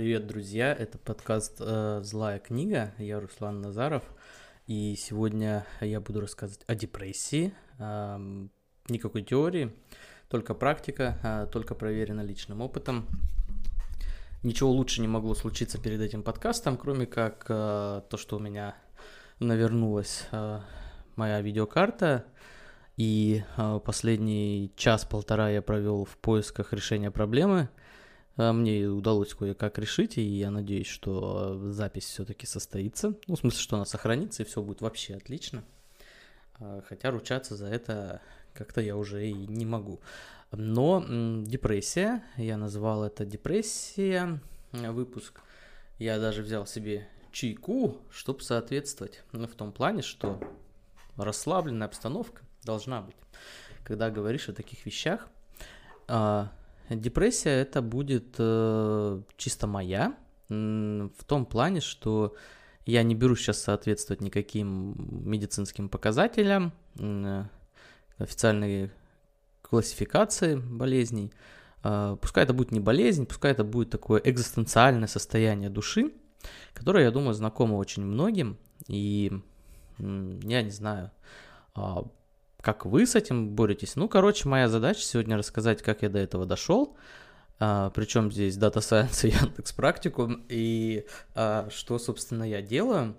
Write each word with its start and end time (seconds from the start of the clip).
Привет, 0.00 0.26
друзья! 0.26 0.72
Это 0.72 0.96
подкаст 0.96 1.56
э, 1.60 2.00
«Злая 2.02 2.38
книга». 2.38 2.94
Я 2.96 3.20
Руслан 3.20 3.60
Назаров. 3.60 4.02
И 4.66 4.96
сегодня 4.96 5.66
я 5.82 6.00
буду 6.00 6.22
рассказывать 6.22 6.64
о 6.66 6.74
депрессии. 6.74 7.52
Никакой 8.88 9.22
теории, 9.22 9.74
только 10.30 10.54
практика, 10.54 11.18
э, 11.22 11.52
только 11.52 11.74
проверено 11.74 12.22
личным 12.22 12.62
опытом. 12.62 13.08
Ничего 14.42 14.70
лучше 14.70 15.02
не 15.02 15.06
могло 15.06 15.34
случиться 15.34 15.78
перед 15.78 16.00
этим 16.00 16.22
подкастом, 16.22 16.78
кроме 16.78 17.04
как 17.04 17.44
э, 17.50 18.00
то, 18.08 18.16
что 18.16 18.36
у 18.36 18.38
меня 18.38 18.76
навернулась 19.38 20.26
э, 20.32 20.60
моя 21.16 21.42
видеокарта. 21.42 22.24
И 22.96 23.44
последний 23.84 24.72
час-полтора 24.76 25.50
я 25.50 25.60
провел 25.60 26.06
в 26.06 26.16
поисках 26.16 26.72
решения 26.72 27.10
проблемы– 27.10 27.68
а, 27.78 27.89
мне 28.36 28.86
удалось 28.86 29.34
кое-как 29.34 29.78
решить, 29.78 30.16
и 30.18 30.22
я 30.22 30.50
надеюсь, 30.50 30.86
что 30.86 31.70
запись 31.70 32.04
все-таки 32.04 32.46
состоится. 32.46 33.14
Ну, 33.26 33.36
в 33.36 33.40
смысле, 33.40 33.60
что 33.60 33.76
она 33.76 33.84
сохранится, 33.84 34.42
и 34.42 34.46
все 34.46 34.62
будет 34.62 34.80
вообще 34.80 35.14
отлично. 35.14 35.64
А, 36.58 36.82
хотя 36.88 37.10
ручаться 37.10 37.56
за 37.56 37.66
это 37.66 38.22
как-то 38.54 38.80
я 38.80 38.96
уже 38.96 39.26
и 39.26 39.32
не 39.32 39.66
могу. 39.66 40.00
Но 40.52 41.04
депрессия, 41.44 42.24
я 42.36 42.56
назвал 42.56 43.04
это 43.04 43.24
депрессия, 43.24 44.40
выпуск. 44.72 45.40
Я 45.98 46.18
даже 46.18 46.42
взял 46.42 46.66
себе 46.66 47.08
чайку, 47.30 47.98
чтобы 48.10 48.42
соответствовать. 48.42 49.22
Ну, 49.32 49.46
в 49.46 49.54
том 49.54 49.72
плане, 49.72 50.02
что 50.02 50.40
расслабленная 51.16 51.86
обстановка 51.86 52.42
должна 52.64 53.02
быть. 53.02 53.16
Когда 53.84 54.10
говоришь 54.10 54.48
о 54.48 54.52
таких 54.52 54.84
вещах, 54.86 55.28
а, 56.08 56.52
Депрессия 56.90 57.50
это 57.50 57.82
будет 57.82 58.34
э, 58.38 59.22
чисто 59.36 59.66
моя, 59.68 60.16
в 60.48 61.24
том 61.26 61.46
плане, 61.46 61.80
что 61.80 62.34
я 62.84 63.04
не 63.04 63.14
беру 63.14 63.36
сейчас 63.36 63.62
соответствовать 63.62 64.20
никаким 64.20 64.96
медицинским 65.24 65.88
показателям, 65.88 66.72
э, 66.98 67.44
официальной 68.18 68.90
классификации 69.62 70.56
болезней. 70.56 71.32
Э, 71.84 72.16
пускай 72.20 72.42
это 72.42 72.54
будет 72.54 72.72
не 72.72 72.80
болезнь, 72.80 73.24
пускай 73.24 73.52
это 73.52 73.62
будет 73.62 73.90
такое 73.90 74.20
экзистенциальное 74.24 75.06
состояние 75.06 75.70
души, 75.70 76.12
которое, 76.74 77.04
я 77.04 77.12
думаю, 77.12 77.34
знакомо 77.34 77.76
очень 77.76 78.04
многим. 78.04 78.58
И 78.88 79.30
я 79.98 80.62
не 80.62 80.70
знаю, 80.70 81.12
а, 81.74 82.04
как 82.60 82.84
вы 82.84 83.06
с 83.06 83.14
этим 83.14 83.54
боретесь? 83.54 83.96
Ну, 83.96 84.08
короче, 84.08 84.48
моя 84.48 84.68
задача 84.68 85.00
сегодня 85.00 85.36
рассказать, 85.36 85.82
как 85.82 86.02
я 86.02 86.08
до 86.08 86.18
этого 86.18 86.46
дошел. 86.46 86.96
А, 87.58 87.90
причем 87.90 88.30
здесь 88.30 88.56
Data 88.56 88.78
Science 88.78 89.28
и 89.28 89.30
Яндекс 89.44 89.72
Практикум, 89.72 90.44
и 90.48 91.06
а, 91.34 91.68
что, 91.70 91.98
собственно, 91.98 92.44
я 92.44 92.62
делаю. 92.62 93.16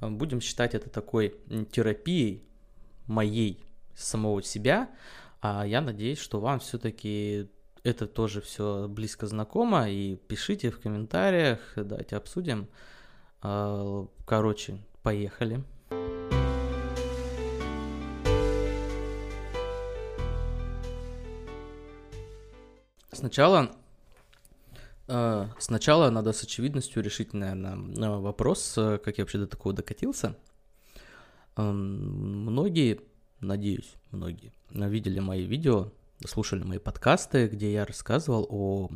Будем 0.00 0.40
считать 0.40 0.74
это 0.74 0.88
такой 0.90 1.34
терапией 1.72 2.44
моей 3.06 3.64
самого 3.96 4.42
себя. 4.42 4.90
А 5.40 5.66
я 5.66 5.80
надеюсь, 5.80 6.18
что 6.18 6.40
вам 6.40 6.60
все-таки 6.60 7.48
это 7.82 8.06
тоже 8.06 8.40
все 8.40 8.86
близко 8.88 9.26
знакомо. 9.26 9.90
И 9.90 10.16
пишите 10.16 10.70
в 10.70 10.80
комментариях, 10.80 11.60
давайте 11.76 12.16
обсудим. 12.16 12.68
А, 13.42 14.06
короче, 14.24 14.78
поехали. 15.02 15.64
Сначала, 23.18 23.72
э, 25.08 25.48
сначала 25.58 26.08
надо 26.10 26.32
с 26.32 26.44
очевидностью 26.44 27.02
решить, 27.02 27.34
наверное, 27.34 28.10
вопрос, 28.20 28.78
э, 28.78 28.98
как 28.98 29.18
я 29.18 29.24
вообще 29.24 29.38
до 29.38 29.48
такого 29.48 29.74
докатился. 29.74 30.36
Э, 31.56 31.62
многие, 31.62 33.00
надеюсь, 33.40 33.92
многие 34.12 34.52
видели 34.70 35.18
мои 35.18 35.46
видео, 35.46 35.90
слушали 36.24 36.62
мои 36.62 36.78
подкасты, 36.78 37.48
где 37.48 37.72
я 37.72 37.84
рассказывал 37.84 38.46
о 38.48 38.88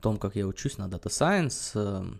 том, 0.00 0.16
как 0.16 0.36
я 0.36 0.46
учусь 0.46 0.78
на 0.78 0.88
Data 0.88 1.08
Science. 1.10 2.18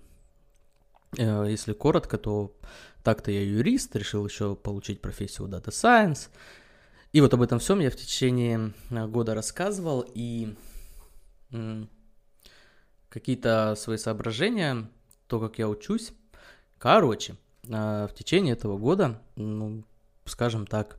Э, 1.17 1.47
если 1.49 1.73
коротко, 1.73 2.19
то 2.19 2.55
так-то 3.03 3.31
я 3.31 3.43
юрист, 3.43 3.97
решил 3.97 4.27
еще 4.27 4.57
получить 4.57 5.01
профессию 5.01 5.49
Data 5.49 5.71
Science. 5.71 6.29
И 7.15 7.23
вот 7.23 7.33
об 7.33 7.41
этом 7.41 7.61
всем 7.61 7.81
я 7.81 7.91
в 7.91 7.97
течение 7.97 8.75
года 8.91 9.35
рассказывал, 9.35 10.05
и 10.15 10.55
какие-то 13.11 13.75
свои 13.77 13.99
соображения, 13.99 14.89
то, 15.27 15.41
как 15.41 15.59
я 15.59 15.69
учусь. 15.69 16.13
Короче, 16.79 17.37
а, 17.71 18.07
в 18.07 18.15
течение 18.15 18.55
этого 18.55 18.79
года, 18.79 19.21
ну, 19.37 19.85
скажем 20.25 20.67
так, 20.67 20.99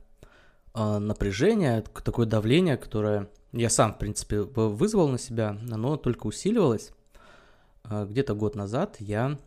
а, 0.74 0.98
напряжение, 1.00 1.82
такое 1.82 2.26
давление, 2.26 2.76
которое 2.76 3.28
я 3.52 3.68
сам, 3.68 3.94
в 3.94 3.98
принципе, 3.98 4.42
вызвал 4.42 5.08
на 5.08 5.18
себя, 5.18 5.58
оно 5.70 5.96
только 5.96 6.26
усиливалось. 6.26 6.92
А, 7.82 8.04
где-то 8.04 8.34
год 8.34 8.54
назад 8.54 8.96
я 9.00 9.38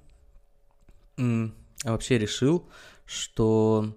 вообще 1.17 2.17
решил, 2.17 2.67
что... 3.05 3.95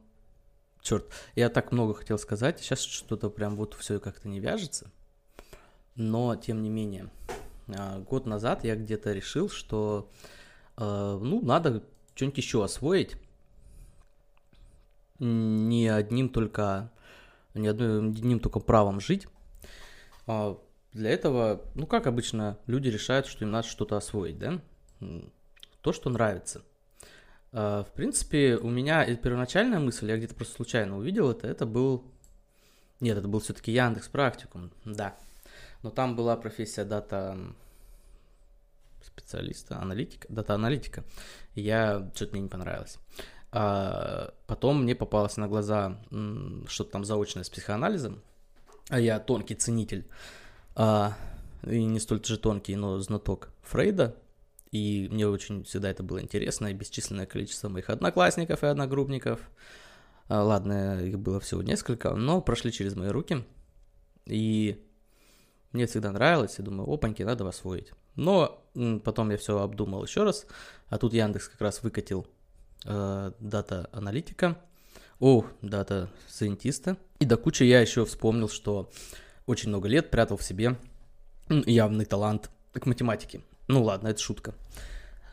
Черт, 0.80 1.06
я 1.34 1.50
так 1.50 1.72
много 1.72 1.92
хотел 1.92 2.18
сказать, 2.18 2.60
сейчас 2.60 2.80
что-то 2.80 3.28
прям 3.28 3.56
вот 3.56 3.74
все 3.74 3.98
как-то 3.98 4.28
не 4.28 4.40
вяжется 4.40 4.90
но 5.98 6.36
тем 6.36 6.62
не 6.62 6.70
менее, 6.70 7.10
а, 7.76 7.98
год 7.98 8.24
назад 8.24 8.64
я 8.64 8.76
где-то 8.76 9.12
решил, 9.12 9.50
что 9.50 10.10
а, 10.76 11.18
ну, 11.18 11.42
надо 11.42 11.84
что-нибудь 12.14 12.38
еще 12.38 12.64
освоить. 12.64 13.16
Не 15.18 15.88
одним 15.88 16.28
только, 16.28 16.92
не 17.54 17.68
одним 17.68 18.38
только 18.38 18.60
правом 18.60 19.00
жить. 19.00 19.26
А, 20.26 20.56
для 20.92 21.10
этого, 21.10 21.64
ну, 21.74 21.86
как 21.86 22.06
обычно, 22.06 22.58
люди 22.66 22.88
решают, 22.88 23.26
что 23.26 23.44
им 23.44 23.50
надо 23.50 23.66
что-то 23.66 23.96
освоить, 23.96 24.38
да? 24.38 24.60
То, 25.82 25.92
что 25.92 26.10
нравится. 26.10 26.62
В 27.50 27.88
принципе, 27.94 28.56
у 28.56 28.68
меня 28.68 29.04
первоначальная 29.16 29.78
мысль, 29.78 30.08
я 30.08 30.18
где-то 30.18 30.34
просто 30.34 30.54
случайно 30.54 30.98
увидел 30.98 31.30
это, 31.30 31.46
это 31.46 31.66
был... 31.66 32.04
Нет, 33.00 33.16
это 33.16 33.26
был 33.26 33.40
все-таки 33.40 33.72
Яндекс 33.72 34.08
Практикум, 34.08 34.70
да 34.84 35.16
но 35.82 35.90
там 35.90 36.16
была 36.16 36.36
профессия 36.36 36.84
дата 36.84 37.36
специалиста, 39.02 39.80
аналитика, 39.80 40.26
дата-аналитика. 40.28 41.04
Я 41.54 42.10
что-то 42.14 42.32
мне 42.32 42.42
не 42.42 42.48
понравилось. 42.48 42.98
А 43.50 44.34
потом 44.46 44.82
мне 44.82 44.94
попалось 44.94 45.36
на 45.36 45.48
глаза 45.48 45.98
что-то 46.66 46.90
там 46.90 47.04
заочное 47.04 47.44
с 47.44 47.50
психоанализом, 47.50 48.22
а 48.88 49.00
я 49.00 49.18
тонкий 49.20 49.54
ценитель, 49.54 50.06
а, 50.74 51.16
и 51.66 51.82
не 51.84 51.98
столь 51.98 52.24
же 52.24 52.38
тонкий, 52.38 52.76
но 52.76 52.98
знаток 52.98 53.50
Фрейда, 53.62 54.16
и 54.70 55.08
мне 55.10 55.26
очень 55.26 55.64
всегда 55.64 55.90
это 55.90 56.02
было 56.02 56.20
интересно, 56.20 56.66
и 56.66 56.74
бесчисленное 56.74 57.24
количество 57.24 57.70
моих 57.70 57.88
одноклассников 57.88 58.62
и 58.62 58.66
одногруппников, 58.66 59.40
а, 60.28 60.42
ладно, 60.42 61.00
их 61.00 61.18
было 61.18 61.40
всего 61.40 61.62
несколько, 61.62 62.14
но 62.14 62.42
прошли 62.42 62.70
через 62.70 62.96
мои 62.96 63.08
руки, 63.08 63.46
и 64.26 64.84
мне 65.72 65.86
всегда 65.86 66.12
нравилось, 66.12 66.56
я 66.58 66.64
думаю, 66.64 66.90
опаньки, 66.90 67.22
надо 67.22 67.46
освоить. 67.48 67.92
Но 68.16 68.64
потом 69.04 69.30
я 69.30 69.36
все 69.36 69.60
обдумал 69.60 70.04
еще 70.04 70.24
раз, 70.24 70.46
а 70.88 70.98
тут 70.98 71.12
Яндекс 71.12 71.48
как 71.48 71.60
раз 71.60 71.82
выкатил 71.82 72.26
э, 72.84 73.32
дата-аналитика, 73.38 74.58
о, 75.20 75.44
data 75.62 75.98
scientist 75.98 76.78
а. 76.78 76.96
И 77.18 77.24
до 77.24 77.36
кучи 77.36 77.64
я 77.64 77.80
еще 77.80 78.04
вспомнил, 78.04 78.48
что 78.48 78.90
очень 79.46 79.68
много 79.68 79.88
лет 79.88 80.10
прятал 80.10 80.36
в 80.36 80.42
себе 80.42 80.76
явный 81.48 82.04
талант 82.04 82.50
к 82.72 82.86
математике. 82.86 83.42
Ну 83.66 83.82
ладно, 83.82 84.08
это 84.08 84.20
шутка. 84.20 84.54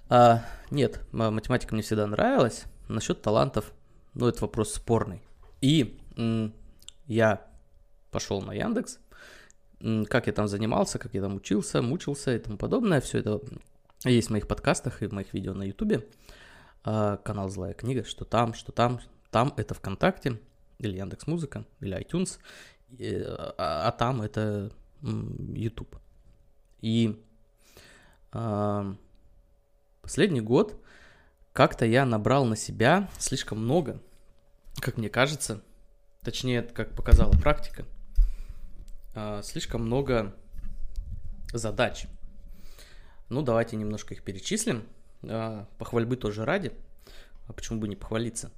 А, 0.09 0.43
нет, 0.71 1.01
математика 1.11 1.73
мне 1.73 1.83
всегда 1.83 2.07
нравилась. 2.07 2.63
Насчет 2.87 3.21
талантов, 3.21 3.73
ну 4.13 4.27
это 4.27 4.41
вопрос 4.41 4.73
спорный. 4.73 5.21
И 5.61 5.99
м, 6.17 6.53
я 7.07 7.47
пошел 8.11 8.41
на 8.41 8.53
Яндекс, 8.53 8.99
как 10.09 10.27
я 10.27 10.33
там 10.33 10.47
занимался, 10.47 10.97
как 10.97 11.13
я 11.13 11.21
там 11.21 11.35
учился, 11.35 11.81
мучился 11.81 12.35
и 12.35 12.39
тому 12.39 12.57
подобное. 12.57 13.01
Все 13.01 13.19
это 13.19 13.41
есть 14.03 14.29
в 14.29 14.31
моих 14.31 14.47
подкастах 14.47 15.03
и 15.03 15.07
в 15.07 15.13
моих 15.13 15.33
видео 15.33 15.53
на 15.53 15.63
ютубе. 15.63 16.07
А, 16.83 17.17
канал 17.17 17.49
«Злая 17.49 17.73
книга», 17.73 18.03
что 18.03 18.25
там, 18.25 18.53
что 18.53 18.71
там. 18.71 18.99
Там 19.31 19.53
это 19.57 19.73
ВКонтакте 19.73 20.39
или 20.79 20.97
Яндекс 20.97 21.27
Музыка 21.27 21.65
или 21.81 21.97
iTunes, 21.99 22.39
а, 23.57 23.87
а 23.87 23.91
там 23.91 24.21
это 24.21 24.71
YouTube. 25.01 25.97
И 26.81 27.21
а, 28.31 28.95
последний 30.01 30.41
год 30.41 30.81
как-то 31.53 31.85
я 31.85 32.05
набрал 32.05 32.45
на 32.45 32.55
себя 32.55 33.09
слишком 33.19 33.59
много, 33.59 34.01
как 34.79 34.97
мне 34.97 35.09
кажется, 35.09 35.61
точнее, 36.23 36.63
как 36.63 36.95
показала 36.95 37.31
практика– 37.33 37.85
а, 39.15 39.41
слишком 39.41 39.85
много 39.85 40.35
задач. 41.53 42.07
Ну, 43.29 43.41
давайте 43.41 43.77
немножко 43.77 44.13
их 44.13 44.23
перечислим. 44.23 44.83
А, 45.23 45.67
похвальбы 45.77 46.17
тоже 46.17 46.45
ради. 46.45 46.73
А 47.47 47.53
почему 47.53 47.79
бы 47.79 47.87
не 47.87 47.95
похвалиться? 47.95 48.51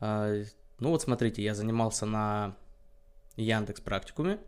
А, 0.00 0.42
ну 0.80 0.90
вот 0.90 1.02
смотрите, 1.02 1.42
я 1.42 1.54
занимался 1.54 2.04
на 2.04 2.56
Яндекс 3.36 3.80
практикуме. 3.80 4.40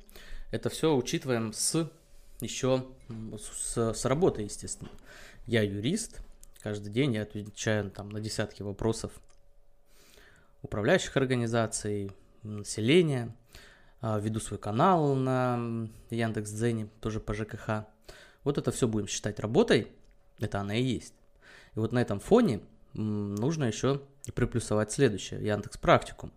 Это 0.51 0.71
все 0.71 0.95
учитываем 0.95 1.53
с 1.53 1.91
еще 2.41 2.87
с, 3.39 3.95
с 3.95 4.05
работы, 4.05 4.43
естественно. 4.43 4.91
Я 5.47 5.63
юрист, 5.63 6.21
каждый 6.61 6.93
день 6.93 7.15
я 7.15 7.23
отвечаю 7.23 7.91
там 7.91 8.09
на 8.09 8.21
десятки 8.21 8.63
вопросов 8.63 9.13
управляющих 10.63 11.17
организаций, 11.17 12.11
населения, 12.43 13.35
веду 14.21 14.41
свой 14.41 14.59
канал 14.59 15.15
на 15.15 15.89
Яндекс.Дзене, 16.11 16.89
тоже 17.01 17.21
по 17.21 17.35
ЖКХ. 17.35 17.87
Вот 18.45 18.59
это 18.59 18.71
все 18.71 18.87
будем 18.87 19.09
считать 19.09 19.41
работой, 19.41 19.93
это 20.39 20.61
она 20.61 20.77
и 20.77 20.83
есть. 20.83 21.15
И 21.75 21.79
вот 21.79 21.93
на 21.93 21.99
этом 22.01 22.21
фоне 22.21 22.61
нужно 22.95 23.65
еще 23.65 24.03
приплюсовать 24.35 24.93
следующее, 24.93 25.45
Яндекс 25.45 25.79
Практикум, 25.79 26.33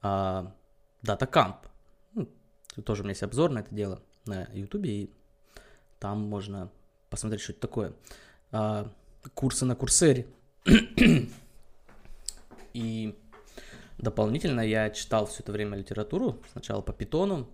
а, 0.00 0.54
DataCamp. 1.02 1.56
Ну, 2.14 2.28
тоже 2.84 3.02
у 3.02 3.04
меня 3.04 3.12
есть 3.12 3.22
обзор 3.22 3.50
на 3.50 3.60
это 3.60 3.74
дело 3.74 4.02
на 4.24 4.48
YouTube, 4.52 4.86
и 4.86 5.10
там 5.98 6.20
можно 6.22 6.70
посмотреть, 7.10 7.42
что 7.42 7.52
это 7.52 7.60
такое. 7.60 7.92
А, 8.52 8.90
курсы 9.34 9.64
на 9.64 9.74
Курсере. 9.74 10.26
и 12.74 13.18
дополнительно 13.98 14.60
я 14.60 14.90
читал 14.90 15.26
все 15.26 15.42
это 15.42 15.52
время 15.52 15.76
литературу, 15.76 16.40
сначала 16.52 16.80
по 16.80 16.92
питону 16.92 17.48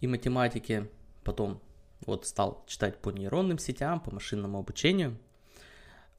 и 0.00 0.06
математике, 0.06 0.88
потом 1.24 1.60
вот 2.06 2.26
стал 2.26 2.64
читать 2.66 2.98
по 2.98 3.10
нейронным 3.10 3.58
сетям, 3.58 4.00
по 4.00 4.12
машинному 4.12 4.58
обучению. 4.58 5.18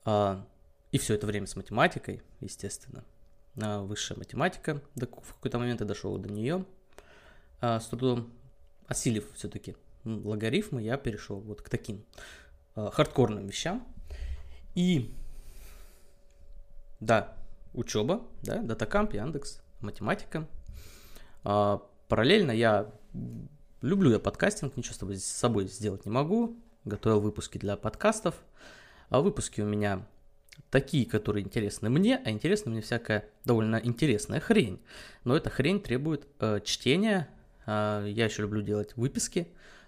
А, 0.06 0.46
и 0.92 0.98
все 0.98 1.16
это 1.16 1.28
время 1.28 1.48
с 1.48 1.56
математикой, 1.56 2.22
естественно. 2.42 3.04
А, 3.62 3.82
высшая 3.82 4.18
математика, 4.18 4.82
в 4.96 5.34
какой-то 5.34 5.60
момент 5.60 5.82
я 5.82 5.88
дошел 5.88 6.18
до 6.18 6.30
нее. 6.30 6.66
А, 7.62 7.80
с 7.80 7.88
трудом 7.88 8.32
осилив 8.88 9.32
все-таки 9.34 9.76
логарифмы, 10.04 10.82
я 10.82 10.98
перешел 10.98 11.40
вот 11.40 11.62
к 11.62 11.70
таким 11.70 12.06
хардкорным 12.76 13.46
вещам. 13.48 13.86
И 14.76 15.14
да, 17.00 17.36
учеба, 17.74 18.22
да, 18.42 18.62
датакамп, 18.62 19.14
Яндекс, 19.14 19.62
математика. 19.82 20.48
Параллельно 21.44 22.52
я 22.52 22.92
люблю 23.82 24.12
я 24.12 24.20
подкастинг, 24.20 24.76
ничего 24.78 25.14
с, 25.14 25.24
собой 25.24 25.68
сделать 25.68 26.06
не 26.06 26.12
могу. 26.12 26.58
Готовил 26.86 27.22
выпуски 27.22 27.58
для 27.58 27.78
подкастов. 27.78 28.36
А 29.10 29.22
выпуски 29.22 29.62
у 29.62 29.66
меня 29.66 30.06
такие, 30.70 31.06
которые 31.06 31.44
интересны 31.44 31.90
мне, 31.90 32.22
а 32.24 32.30
интересна 32.30 32.72
мне 32.72 32.82
всякая 32.82 33.26
довольно 33.46 33.80
интересная 33.84 34.40
хрень. 34.40 34.82
Но 35.24 35.36
эта 35.36 35.50
хрень 35.50 35.82
требует 35.82 36.28
э, 36.40 36.60
чтения. 36.64 37.30
Э, 37.66 38.06
я 38.08 38.26
еще 38.26 38.44
люблю 38.44 38.62
делать 38.62 38.96
выписки. 38.96 39.48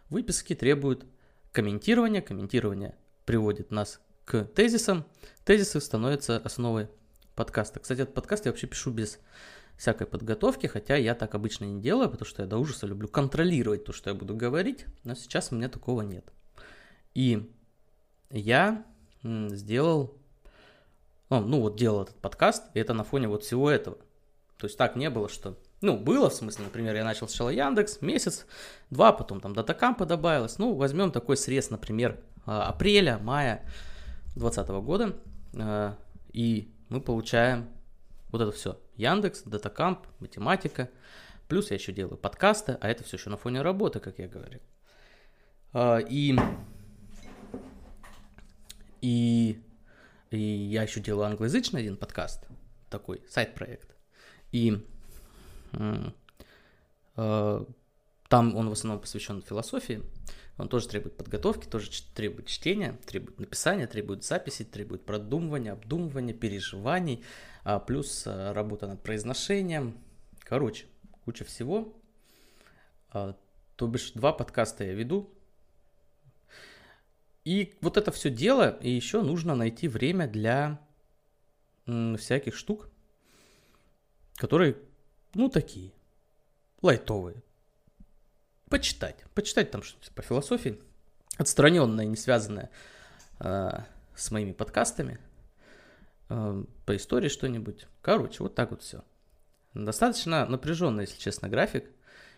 Выписки 0.10 0.56
требуют 0.56 1.06
комментирования. 1.52 2.22
Комментирование 2.22 2.96
приводит 3.26 3.72
нас 3.72 4.02
к 4.26 4.46
тезисам. 4.46 5.06
Тезисы 5.46 5.80
становятся 5.80 6.38
основой 6.38 6.88
подкаста. 7.36 7.80
Кстати, 7.80 8.02
этот 8.02 8.16
подкаст 8.16 8.46
я 8.46 8.52
вообще 8.52 8.68
пишу 8.68 8.92
без 8.92 9.20
всякой 9.82 10.06
подготовки, 10.06 10.68
хотя 10.68 10.96
я 10.96 11.16
так 11.16 11.34
обычно 11.34 11.66
не 11.66 11.82
делаю, 11.82 12.08
потому 12.08 12.28
что 12.28 12.44
я 12.44 12.48
до 12.48 12.60
ужаса 12.60 12.86
люблю 12.86 13.08
контролировать 13.08 13.84
то, 13.84 13.92
что 13.92 14.12
я 14.12 14.14
буду 14.14 14.36
говорить, 14.36 14.86
но 15.04 15.16
сейчас 15.16 15.52
у 15.52 15.56
меня 15.56 15.70
такого 15.70 16.04
нет. 16.04 16.32
И 17.16 17.52
я 18.30 18.86
сделал, 19.24 20.16
ну, 21.30 21.62
вот 21.62 21.78
делал 21.78 22.04
этот 22.04 22.16
подкаст, 22.18 22.66
и 22.76 22.80
это 22.80 22.94
на 22.94 23.04
фоне 23.04 23.28
вот 23.28 23.44
всего 23.44 23.72
этого. 23.72 23.98
То 24.58 24.68
есть 24.68 24.78
так 24.78 24.96
не 24.96 25.10
было, 25.10 25.28
что, 25.28 25.58
ну, 25.82 25.98
было 25.98 26.30
в 26.30 26.36
смысле, 26.36 26.66
например, 26.66 26.96
я 26.96 27.04
начал 27.04 27.28
сначала 27.28 27.50
Яндекс, 27.50 28.02
месяц, 28.02 28.46
два, 28.92 29.12
потом 29.12 29.42
там 29.42 29.56
Датакампа 29.56 30.06
добавилось. 30.06 30.60
Ну, 30.60 30.76
возьмем 30.76 31.12
такой 31.12 31.38
срез, 31.38 31.72
например, 31.72 32.24
а, 32.46 32.68
апреля, 32.68 33.18
мая 33.18 33.68
2020 34.36 34.70
года, 34.84 35.16
а, 35.56 35.98
и 36.34 36.72
мы 36.90 37.02
получаем 37.02 37.68
вот 38.32 38.42
это 38.42 38.52
все. 38.52 38.80
Яндекс, 38.96 39.44
Датакамп, 39.44 40.06
математика. 40.20 40.90
Плюс 41.48 41.70
я 41.70 41.76
еще 41.76 41.92
делаю 41.92 42.18
подкасты, 42.18 42.78
а 42.80 42.90
это 42.90 43.04
все 43.04 43.18
еще 43.18 43.30
на 43.30 43.38
фоне 43.38 43.62
работы, 43.62 44.00
как 44.00 44.20
я 44.20 44.28
говорил. 44.28 44.62
А, 45.74 45.98
и, 45.98 46.38
и, 49.02 49.62
и 50.30 50.40
я 50.40 50.84
еще 50.84 51.02
делаю 51.02 51.26
англоязычный 51.26 51.82
один 51.82 51.98
подкаст, 51.98 52.48
такой 52.90 53.22
сайт-проект. 53.30 53.96
И 54.52 54.86
э, 57.16 57.66
там 58.28 58.56
он 58.56 58.70
в 58.70 58.72
основном 58.72 59.02
посвящен 59.02 59.42
философии. 59.42 60.02
Он 60.58 60.68
тоже 60.70 60.88
требует 60.88 61.18
подготовки, 61.18 61.66
тоже 61.66 61.90
требует 62.14 62.48
чтения, 62.48 62.98
требует 63.06 63.40
написания, 63.40 63.88
требует 63.88 64.24
записи, 64.24 64.64
требует 64.64 65.06
продумывания, 65.06 65.74
обдумывания, 65.74 66.34
переживаний, 66.34 67.24
а 67.64 67.80
плюс 67.80 68.24
а, 68.28 68.54
работа 68.54 68.88
над 68.88 69.02
произношением. 69.02 69.98
Короче, 70.40 70.86
куча 71.26 71.46
всего. 71.46 71.98
А, 73.10 73.36
то 73.76 73.88
бишь, 73.88 74.12
два 74.12 74.34
подкаста 74.34 74.84
я 74.84 74.94
веду. 74.94 75.34
И 77.44 77.74
вот 77.82 77.98
это 77.98 78.12
все 78.12 78.30
дело, 78.30 78.78
и 78.82 78.90
еще 78.92 79.24
нужно 79.24 79.56
найти 79.56 79.88
время 79.88 80.28
для 80.28 80.80
всяких 81.86 82.56
штук, 82.56 82.90
которые, 84.36 84.78
ну, 85.34 85.50
такие, 85.50 85.92
лайтовые. 86.84 87.42
Почитать. 88.72 89.18
Почитать 89.36 89.70
там 89.70 89.84
что-нибудь 89.84 90.12
по 90.16 90.24
философии, 90.24 90.80
отстраненное, 91.38 92.06
не 92.06 92.16
связанное 92.16 92.72
э, 93.40 93.70
с 94.16 94.32
моими 94.32 94.54
подкастами– 94.54 95.20
Э, 96.32 96.64
по 96.86 96.96
истории 96.96 97.28
что-нибудь. 97.28 97.88
Короче, 98.02 98.42
вот 98.42 98.56
так 98.56 98.72
вот 98.72 98.82
все. 98.82 99.04
Достаточно 99.74 100.46
напряженный, 100.46 101.04
если 101.04 101.20
честно, 101.20 101.50
график. 101.50 101.86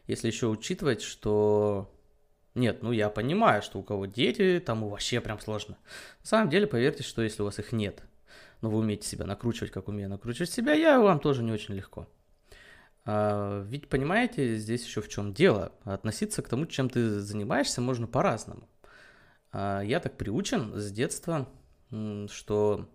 Если 0.07 0.27
еще 0.27 0.47
учитывать, 0.47 1.03
что... 1.03 1.93
Нет, 2.55 2.81
ну 2.81 2.91
я 2.91 3.09
понимаю, 3.09 3.61
что 3.61 3.79
у 3.79 3.83
кого 3.83 4.07
дети, 4.07 4.61
тому 4.63 4.89
вообще 4.89 5.21
прям 5.21 5.39
сложно. 5.39 5.77
На 6.21 6.25
самом 6.25 6.49
деле, 6.49 6.65
поверьте, 6.65 7.03
что 7.03 7.21
если 7.21 7.43
у 7.43 7.45
вас 7.45 7.59
их 7.59 7.71
нет, 7.71 8.01
но 8.61 8.69
вы 8.71 8.79
умеете 8.79 9.07
себя 9.07 9.25
накручивать, 9.25 9.71
как 9.71 9.87
умею 9.87 10.09
накручивать 10.09 10.51
себя, 10.51 10.73
я 10.73 10.99
вам 10.99 11.19
тоже 11.19 11.43
не 11.43 11.51
очень 11.51 11.75
легко. 11.75 12.07
А, 13.05 13.63
ведь 13.63 13.89
понимаете, 13.89 14.57
здесь 14.57 14.85
еще 14.85 15.01
в 15.01 15.09
чем 15.09 15.33
дело. 15.33 15.71
Относиться 15.83 16.41
к 16.41 16.47
тому, 16.47 16.65
чем 16.65 16.89
ты 16.89 17.19
занимаешься, 17.19 17.81
можно 17.81 18.07
по-разному. 18.07 18.69
А, 19.51 19.81
я 19.81 19.99
так 19.99 20.17
приучен 20.17 20.73
с 20.75 20.91
детства, 20.91 21.49
что 21.89 22.89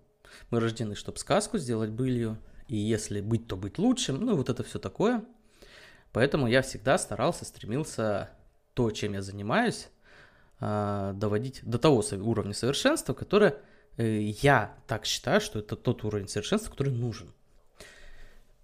мы 0.51 0.61
рождены, 0.61 0.95
чтобы 0.95 1.19
сказку 1.19 1.59
сделать 1.59 1.91
былью, 1.91 2.39
и 2.69 2.77
если 2.77 3.21
быть, 3.21 3.47
то 3.47 3.57
быть 3.57 3.79
лучшим, 3.79 4.21
ну 4.21 4.33
и 4.33 4.37
вот 4.37 4.49
это 4.49 4.63
все 4.63 4.79
такое. 4.79 5.25
Поэтому 6.13 6.47
я 6.47 6.63
всегда 6.63 6.99
старался, 6.99 7.45
стремился 7.45 8.31
то, 8.75 8.91
чем 8.91 9.13
я 9.13 9.23
занимаюсь, 9.23 9.89
а, 10.61 11.13
доводить 11.13 11.61
до 11.65 11.79
того 11.79 12.03
уровня 12.13 12.55
совершенства, 12.55 13.15
которое 13.15 13.61
э, 13.97 14.21
я 14.21 14.77
так 14.87 15.05
считаю, 15.05 15.41
что 15.41 15.59
это 15.59 15.77
тот 15.77 16.05
уровень 16.05 16.29
совершенства, 16.29 16.71
который 16.71 16.93
нужен. 16.93 17.33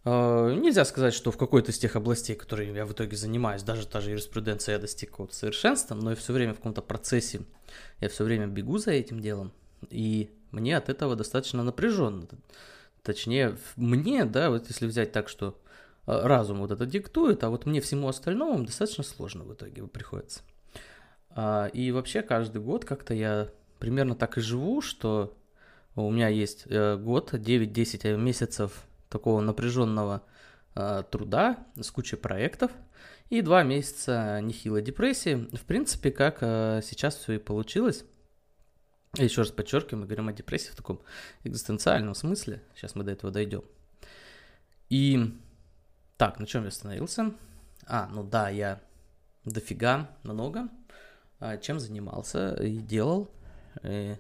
А, 0.05 0.53
нельзя 0.55 0.85
сказать, 0.85 1.15
что 1.15 1.31
в 1.31 1.39
какой-то 1.39 1.71
из 1.71 1.79
тех 1.79 1.97
областей, 1.97 2.37
которые 2.37 2.73
я 2.75 2.85
в 2.85 2.93
итоге 2.93 3.17
занимаюсь, 3.17 3.63
даже 3.63 3.87
та 3.87 4.01
же 4.01 4.11
юриспруденция, 4.11 4.75
я 4.75 4.79
достиг 4.79 5.11
какого-то 5.11 5.35
совершенства, 5.35 5.95
но 5.95 6.11
я 6.11 6.17
все 6.17 6.33
время 6.33 6.53
в 6.53 6.59
каком-то 6.59 6.83
процессе, 6.83 7.43
я 8.01 8.09
все 8.09 8.25
время 8.25 8.47
бегу 8.47 8.79
за 8.79 8.93
этим 8.93 9.21
делом, 9.21 9.53
и 9.89 10.31
мне 10.51 10.77
от 10.77 10.89
этого 10.89 11.17
достаточно 11.17 11.63
напряженно. 11.63 12.27
Точнее, 13.03 13.57
мне, 13.77 14.25
да, 14.25 14.51
вот 14.51 14.69
если 14.69 14.87
взять 14.87 15.13
так, 15.13 15.29
что 15.29 15.59
э, 16.07 16.21
разум 16.23 16.61
вот 16.61 16.71
это 16.71 16.87
диктует, 16.87 17.43
а 17.45 17.51
вот 17.51 17.67
мне 17.67 17.81
всему 17.81 18.09
остальному 18.09 18.65
достаточно 18.65 19.05
сложно 19.05 19.45
в 19.45 19.53
итоге 19.53 19.87
приходится. 19.87 20.43
А, 21.31 21.67
и 21.67 21.91
вообще 21.91 22.23
каждый 22.23 22.63
год 22.63 22.85
как-то 22.85 23.13
я 23.13 23.51
примерно 23.79 24.15
так 24.15 24.39
и 24.39 24.41
живу, 24.41 24.81
что 24.81 25.37
у 25.97 26.11
меня 26.11 26.29
есть 26.29 26.65
э, 26.67 26.97
год, 26.97 27.35
9-10 27.35 28.17
месяцев 28.17 28.85
такого 29.15 29.41
напряженного 29.41 30.23
э, 30.75 31.05
труда 31.11 31.65
с 31.77 31.91
кучей 31.91 32.17
проектов 32.17 32.71
и 33.31 33.41
два 33.41 33.63
месяца 33.63 34.41
нехилой 34.43 34.83
депрессии. 34.83 35.49
В 35.57 35.65
принципе, 35.65 36.11
как 36.11 36.41
сейчас 36.85 37.17
все 37.17 37.35
и 37.35 37.39
получилось. 37.39 38.05
Еще 39.17 39.43
раз 39.43 39.51
подчеркиваю, 39.51 40.01
мы 40.01 40.07
говорим 40.07 40.29
о 40.29 40.33
депрессии 40.33 40.73
в 40.73 40.77
таком 40.77 41.01
экзистенциальном 41.45 42.15
смысле. 42.15 42.61
Сейчас 42.75 42.97
мы 42.97 43.05
до 43.05 43.13
этого 43.13 43.33
дойдем. 43.33 43.63
И 44.91 45.33
так, 46.17 46.41
на 46.41 46.47
чем 46.47 46.63
я 46.63 46.69
остановился? 46.69 47.33
А, 47.87 48.09
ну 48.09 48.25
да, 48.25 48.49
я 48.49 48.81
дофига 49.45 50.11
много 50.23 50.69
а, 51.45 51.59
чем 51.59 51.79
занимался 51.79 52.55
и 52.55 52.79
делал. 52.79 53.31
И 53.83 54.17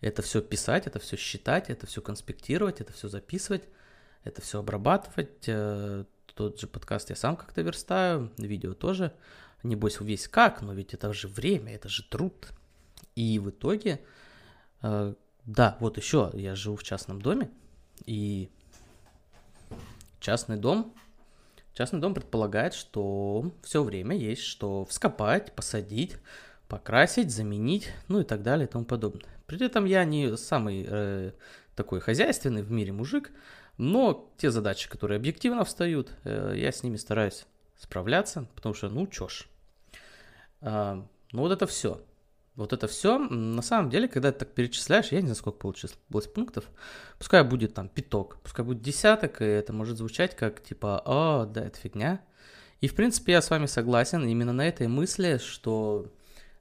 это 0.00 0.22
все 0.22 0.40
писать, 0.40 0.86
это 0.86 0.98
все 0.98 1.16
считать, 1.16 1.68
это 1.68 1.86
все 1.86 2.00
конспектировать, 2.00 2.80
это 2.80 2.92
все 2.92 3.08
записывать, 3.08 3.64
это 4.24 4.42
все 4.42 4.60
обрабатывать. 4.60 5.44
Э, 5.46 6.04
тот 6.34 6.58
же 6.58 6.66
подкаст 6.66 7.10
я 7.10 7.16
сам 7.16 7.36
как-то 7.36 7.62
верстаю, 7.62 8.32
видео 8.38 8.74
тоже. 8.74 9.12
Небось 9.62 10.00
весь 10.00 10.28
как, 10.28 10.60
но 10.62 10.74
ведь 10.74 10.92
это 10.92 11.12
же 11.12 11.28
время, 11.28 11.74
это 11.74 11.88
же 11.88 12.02
труд. 12.02 12.48
И 13.14 13.38
в 13.38 13.50
итоге, 13.50 14.00
э, 14.82 15.14
да, 15.44 15.76
вот 15.80 15.96
еще 15.96 16.30
я 16.34 16.54
живу 16.54 16.76
в 16.76 16.82
частном 16.82 17.22
доме, 17.22 17.50
и 18.04 18.50
частный 20.20 20.56
дом, 20.56 20.92
частный 21.72 22.00
дом 22.00 22.14
предполагает, 22.14 22.74
что 22.74 23.52
все 23.62 23.82
время 23.82 24.16
есть 24.16 24.42
что 24.42 24.84
вскопать, 24.86 25.54
посадить, 25.54 26.16
покрасить, 26.68 27.30
заменить, 27.30 27.90
ну 28.08 28.20
и 28.20 28.24
так 28.24 28.42
далее 28.42 28.66
и 28.66 28.70
тому 28.70 28.84
подобное. 28.84 29.30
При 29.46 29.64
этом 29.64 29.84
я 29.84 30.04
не 30.04 30.36
самый 30.36 30.84
э, 30.88 31.32
такой 31.76 32.00
хозяйственный 32.00 32.62
в 32.62 32.70
мире 32.70 32.92
мужик, 32.92 33.30
но 33.76 34.32
те 34.36 34.50
задачи, 34.50 34.88
которые 34.88 35.16
объективно 35.16 35.64
встают, 35.64 36.12
э, 36.24 36.54
я 36.56 36.72
с 36.72 36.82
ними 36.82 36.96
стараюсь 36.96 37.46
справляться, 37.76 38.46
потому 38.54 38.74
что, 38.74 38.88
ну, 38.88 39.06
чё 39.06 39.28
ж. 39.28 39.46
Э, 40.60 41.02
ну, 41.32 41.40
вот 41.40 41.52
это 41.52 41.66
все. 41.66 42.00
Вот 42.56 42.72
это 42.72 42.86
все, 42.86 43.18
на 43.18 43.62
самом 43.62 43.90
деле, 43.90 44.06
когда 44.06 44.30
ты 44.30 44.40
так 44.40 44.54
перечисляешь, 44.54 45.10
я 45.10 45.18
не 45.20 45.26
знаю, 45.26 45.34
сколько 45.34 45.58
получилось 45.58 45.96
пунктов, 46.32 46.64
пускай 47.18 47.42
будет 47.42 47.74
там 47.74 47.88
пяток, 47.88 48.38
пускай 48.44 48.64
будет 48.64 48.80
десяток, 48.80 49.42
и 49.42 49.44
это 49.44 49.72
может 49.72 49.98
звучать 49.98 50.36
как 50.36 50.62
типа, 50.62 51.02
о, 51.04 51.46
да, 51.46 51.64
это 51.64 51.76
фигня. 51.80 52.20
И, 52.80 52.86
в 52.86 52.94
принципе, 52.94 53.32
я 53.32 53.42
с 53.42 53.50
вами 53.50 53.66
согласен 53.66 54.24
именно 54.24 54.52
на 54.52 54.68
этой 54.68 54.86
мысли, 54.86 55.38
что 55.38 56.12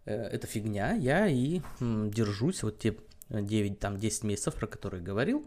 э, 0.05 0.15
это 0.15 0.47
фигня, 0.47 0.93
я 0.93 1.27
и 1.27 1.61
держусь 1.79 2.63
вот 2.63 2.79
те 2.79 2.97
9, 3.29 3.79
там, 3.79 3.97
10 3.97 4.23
месяцев, 4.23 4.55
про 4.55 4.65
которые 4.65 5.03
говорил. 5.03 5.45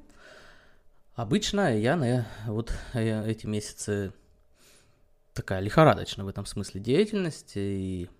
Обычно 1.16 1.74
я 1.74 1.96
на 1.96 2.26
вот 2.46 2.74
э, 2.92 3.26
эти 3.26 3.46
месяцы 3.46 4.12
такая 5.32 5.60
лихорадочная 5.60 6.26
в 6.26 6.28
этом 6.28 6.44
смысле 6.44 6.78
деятельность, 6.78 7.52
и 7.54 8.10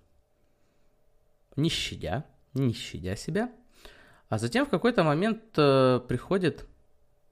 не 1.57 1.69
щадя, 1.69 2.25
не 2.55 2.73
щадя 2.73 3.15
себя. 3.15 3.53
А 4.31 4.39
затем 4.39 4.65
в 4.65 4.71
какой-то 4.71 5.05
момент 5.05 5.43
э, 5.59 6.01
приходит 6.09 6.67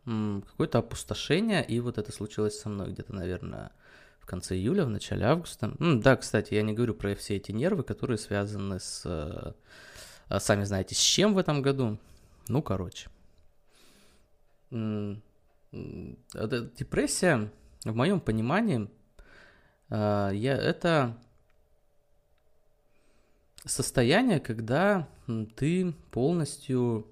какое-то 0.04 0.80
опустошение, 0.80 1.64
и 1.64 1.80
вот 1.80 1.97
это 1.97 2.12
случилось 2.12 2.61
со 2.61 2.68
мной 2.68 2.92
где-то, 2.92 3.14
наверное, 3.14 3.73
в 4.18 4.26
конце 4.26 4.54
июля, 4.56 4.85
в 4.85 4.90
начале 4.90 5.25
августа. 5.25 5.75
Да, 5.78 6.16
кстати, 6.16 6.52
я 6.52 6.61
не 6.61 6.75
говорю 6.75 6.92
про 6.92 7.14
все 7.14 7.37
эти 7.37 7.52
нервы, 7.52 7.85
которые 7.85 8.18
связаны 8.18 8.80
с... 8.80 9.02
Э, 9.06 9.54
а 10.28 10.40
сами 10.40 10.64
знаете, 10.64 10.94
с 10.94 10.99
чем 10.99 11.33
в 11.33 11.38
этом 11.38 11.62
году. 11.62 11.99
Ну, 12.49 12.61
короче. 12.61 13.09
Депрессия, 16.33 17.50
в 17.85 17.95
моем 17.95 18.21
понимании, 18.21 18.88
э, 19.90 20.31
я, 20.33 20.57
это 20.57 21.19
состояние, 23.64 24.40
когда 24.40 25.09
ты 25.57 25.93
полностью, 26.11 27.07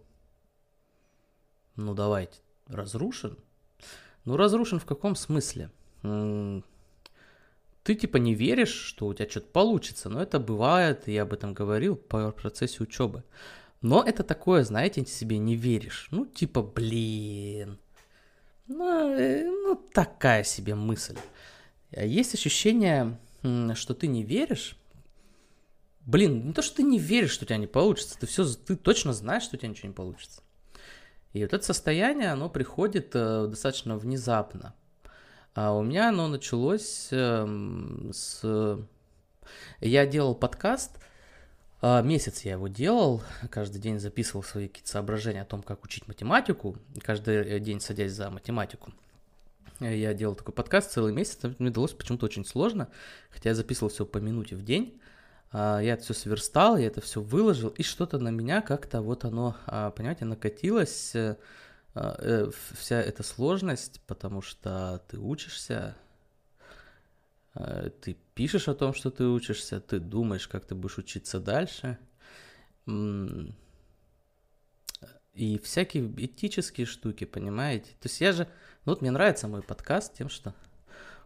ну 1.76 1.94
давайте, 1.94 2.38
разрушен. 2.66 3.38
Ну 4.24 4.36
разрушен 4.36 4.78
в 4.78 4.86
каком 4.86 5.16
смысле? 5.16 5.70
Ты 6.02 7.94
типа 7.96 8.18
не 8.18 8.34
веришь, 8.34 8.72
что 8.72 9.08
у 9.08 9.14
тебя 9.14 9.28
что-то 9.28 9.48
получится, 9.48 10.08
но 10.08 10.22
это 10.22 10.38
бывает, 10.38 11.08
я 11.08 11.22
об 11.22 11.32
этом 11.32 11.52
говорил 11.52 11.96
по 11.96 12.30
процессе 12.30 12.82
учебы. 12.82 13.24
Но 13.80 14.04
это 14.04 14.22
такое, 14.22 14.62
знаете, 14.62 15.04
себе 15.04 15.38
не 15.38 15.56
веришь. 15.56 16.06
Ну 16.12 16.24
типа, 16.24 16.62
блин, 16.62 17.78
ну, 18.66 19.14
э, 19.16 19.44
ну 19.44 19.76
такая 19.92 20.44
себе 20.44 20.74
мысль. 20.74 21.16
Есть 21.90 22.34
ощущение, 22.34 23.18
что 23.74 23.94
ты 23.94 24.06
не 24.06 24.22
веришь, 24.22 24.76
Блин, 26.04 26.48
не 26.48 26.52
то, 26.52 26.62
что 26.62 26.76
ты 26.76 26.82
не 26.82 26.98
веришь, 26.98 27.30
что 27.30 27.44
у 27.44 27.46
тебя 27.46 27.58
не 27.58 27.68
получится, 27.68 28.18
ты 28.18 28.26
все, 28.26 28.44
ты 28.44 28.76
точно 28.76 29.12
знаешь, 29.12 29.44
что 29.44 29.56
у 29.56 29.58
тебя 29.58 29.68
ничего 29.68 29.88
не 29.88 29.94
получится. 29.94 30.42
И 31.32 31.42
вот 31.42 31.52
это 31.52 31.64
состояние, 31.64 32.32
оно 32.32 32.50
приходит 32.50 33.10
э, 33.14 33.46
достаточно 33.48 33.96
внезапно. 33.96 34.74
А 35.54 35.72
у 35.74 35.82
меня 35.82 36.08
оно 36.08 36.28
началось 36.28 37.08
э, 37.12 38.10
с... 38.12 38.78
Я 39.80 40.06
делал 40.06 40.34
подкаст, 40.34 40.98
месяц 41.82 42.42
я 42.42 42.52
его 42.52 42.68
делал, 42.68 43.22
каждый 43.50 43.80
день 43.80 43.98
записывал 43.98 44.42
свои 44.44 44.68
какие-то 44.68 44.90
соображения 44.90 45.42
о 45.42 45.46
том, 45.46 45.62
как 45.62 45.84
учить 45.84 46.06
математику, 46.06 46.76
каждый 47.02 47.58
день 47.60 47.80
садясь 47.80 48.12
за 48.12 48.30
математику. 48.30 48.92
Я 49.80 50.14
делал 50.14 50.36
такой 50.36 50.54
подкаст 50.54 50.92
целый 50.92 51.12
месяц, 51.12 51.38
мне 51.58 51.70
удалось 51.70 51.92
почему-то 51.92 52.26
очень 52.26 52.44
сложно, 52.44 52.88
хотя 53.30 53.48
я 53.48 53.54
записывал 53.54 53.90
все 53.90 54.06
по 54.06 54.18
минуте 54.18 54.54
в 54.54 54.62
день. 54.62 55.00
А, 55.50 55.80
я 55.80 55.94
это 55.94 56.02
все 56.04 56.14
сверстал, 56.14 56.76
я 56.76 56.86
это 56.86 57.00
все 57.00 57.20
выложил, 57.20 57.68
и 57.70 57.82
что-то 57.82 58.18
на 58.18 58.30
меня 58.30 58.62
как-то 58.62 59.02
вот 59.02 59.24
оно, 59.24 59.56
а, 59.66 59.90
понимаете, 59.90 60.24
накатилось, 60.24 61.14
э, 61.14 61.36
а, 61.94 62.16
э, 62.18 62.50
вся 62.72 63.00
эта 63.00 63.22
сложность, 63.22 64.00
потому 64.06 64.40
что 64.40 65.02
ты 65.08 65.18
учишься, 65.18 65.94
ты 67.54 68.16
пишешь 68.34 68.68
о 68.68 68.74
том, 68.74 68.94
что 68.94 69.10
ты 69.10 69.24
учишься, 69.24 69.80
ты 69.80 69.98
думаешь, 69.98 70.48
как 70.48 70.64
ты 70.64 70.74
будешь 70.74 70.98
учиться 70.98 71.40
дальше, 71.40 71.98
и 75.34 75.58
всякие 75.58 76.12
этические 76.26 76.86
штуки, 76.86 77.24
понимаете? 77.24 77.90
То 78.00 78.08
есть 78.08 78.20
я 78.20 78.32
же, 78.32 78.48
ну 78.84 78.92
вот 78.92 79.00
мне 79.00 79.10
нравится 79.10 79.48
мой 79.48 79.62
подкаст 79.62 80.14
тем, 80.14 80.28
что 80.28 80.54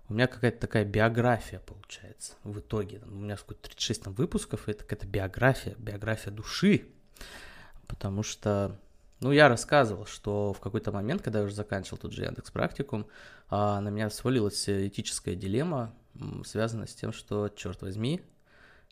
у 0.09 0.15
меня 0.15 0.29
какая-то 0.29 0.61
такая 0.61 0.85
биография 0.85 1.59
получается 1.59 2.35
в 2.45 2.61
итоге. 2.61 3.01
У 3.07 3.17
меня 3.17 3.37
сколько 3.37 3.63
36 3.63 4.05
там, 4.05 4.15
выпусков, 4.15 4.69
и 4.69 4.71
это 4.71 4.85
какая-то 4.85 5.07
биография, 5.07 5.75
биография 5.79 6.33
души. 6.33 6.87
Потому 7.89 8.23
что, 8.23 8.79
ну, 9.21 9.33
я 9.33 9.49
рассказывал, 9.49 10.07
что 10.07 10.53
в 10.53 10.61
какой-то 10.61 10.93
момент, 10.93 11.23
когда 11.23 11.41
я 11.41 11.45
уже 11.45 11.55
заканчивал 11.55 11.99
тот 11.99 12.13
же 12.13 12.23
Яндекс 12.23 12.53
практикум, 12.53 13.09
а, 13.49 13.81
на 13.81 13.89
меня 13.89 14.09
свалилась 14.11 14.69
этическая 14.69 15.35
дилемма, 15.35 15.93
связанная 16.45 16.87
с 16.87 16.95
тем, 16.95 17.13
что, 17.13 17.49
черт 17.49 17.83
возьми, 17.83 18.23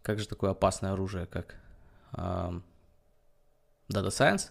как 0.02 0.18
же 0.18 0.28
такое 0.28 0.50
опасное 0.50 0.92
оружие, 0.92 1.26
как 1.26 1.56
Data 2.12 2.62
Science, 3.88 4.50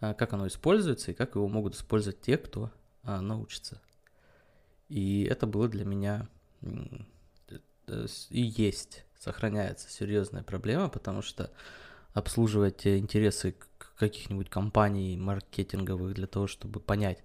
а, 0.00 0.14
как 0.14 0.32
оно 0.32 0.46
используется 0.46 1.12
и 1.12 1.14
как 1.14 1.36
его 1.36 1.48
могут 1.48 1.74
использовать 1.76 2.20
те, 2.20 2.36
кто 2.36 2.70
а, 3.04 3.20
научится. 3.20 3.80
И 4.88 5.24
это 5.24 5.46
было 5.46 5.68
для 5.68 5.84
меня 5.84 6.28
э, 6.60 8.06
и 8.30 8.40
есть, 8.42 9.04
сохраняется 9.18 9.88
серьезная 9.88 10.42
проблема, 10.42 10.88
потому 10.88 11.22
что 11.22 11.50
обслуживать 12.14 12.86
интересы 12.86 13.54
каких-нибудь 13.96 14.50
компаний 14.50 15.16
маркетинговых 15.16 16.14
для 16.14 16.26
того, 16.26 16.46
чтобы 16.46 16.80
понять, 16.80 17.22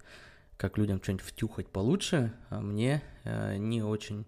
как 0.56 0.78
людям 0.78 1.02
что-нибудь 1.02 1.26
втюхать 1.26 1.68
получше, 1.68 2.32
а 2.48 2.60
мне 2.60 3.02
э, 3.24 3.56
не 3.56 3.82
очень 3.82 4.24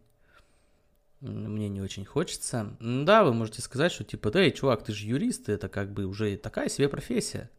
мне 1.20 1.68
не 1.68 1.80
очень 1.80 2.04
хочется. 2.04 2.76
Да, 2.80 3.24
вы 3.24 3.34
можете 3.34 3.62
сказать, 3.62 3.92
что 3.92 4.04
типа, 4.04 4.30
да, 4.30 4.50
чувак, 4.50 4.84
ты 4.84 4.92
же 4.92 5.06
юрист, 5.06 5.48
это 5.48 5.68
как 5.68 5.92
бы 5.92 6.04
уже 6.04 6.36
такая 6.36 6.68
себе 6.68 6.88
профессия 6.88 7.50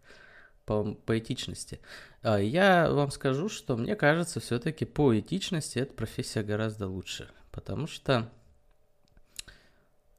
по, 0.66 0.94
по 0.94 1.18
этичности. 1.18 1.80
А, 2.24 2.38
я 2.38 2.90
вам 2.90 3.12
скажу, 3.12 3.50
что 3.50 3.78
мне 3.78 3.96
кажется, 3.96 4.40
все-таки 4.40 4.86
по 4.86 5.18
этичности 5.18 5.80
эта 5.80 5.94
профессия 5.94 6.44
гораздо 6.44 6.88
лучше, 6.88 7.30
потому 7.52 7.86
что 7.86 8.32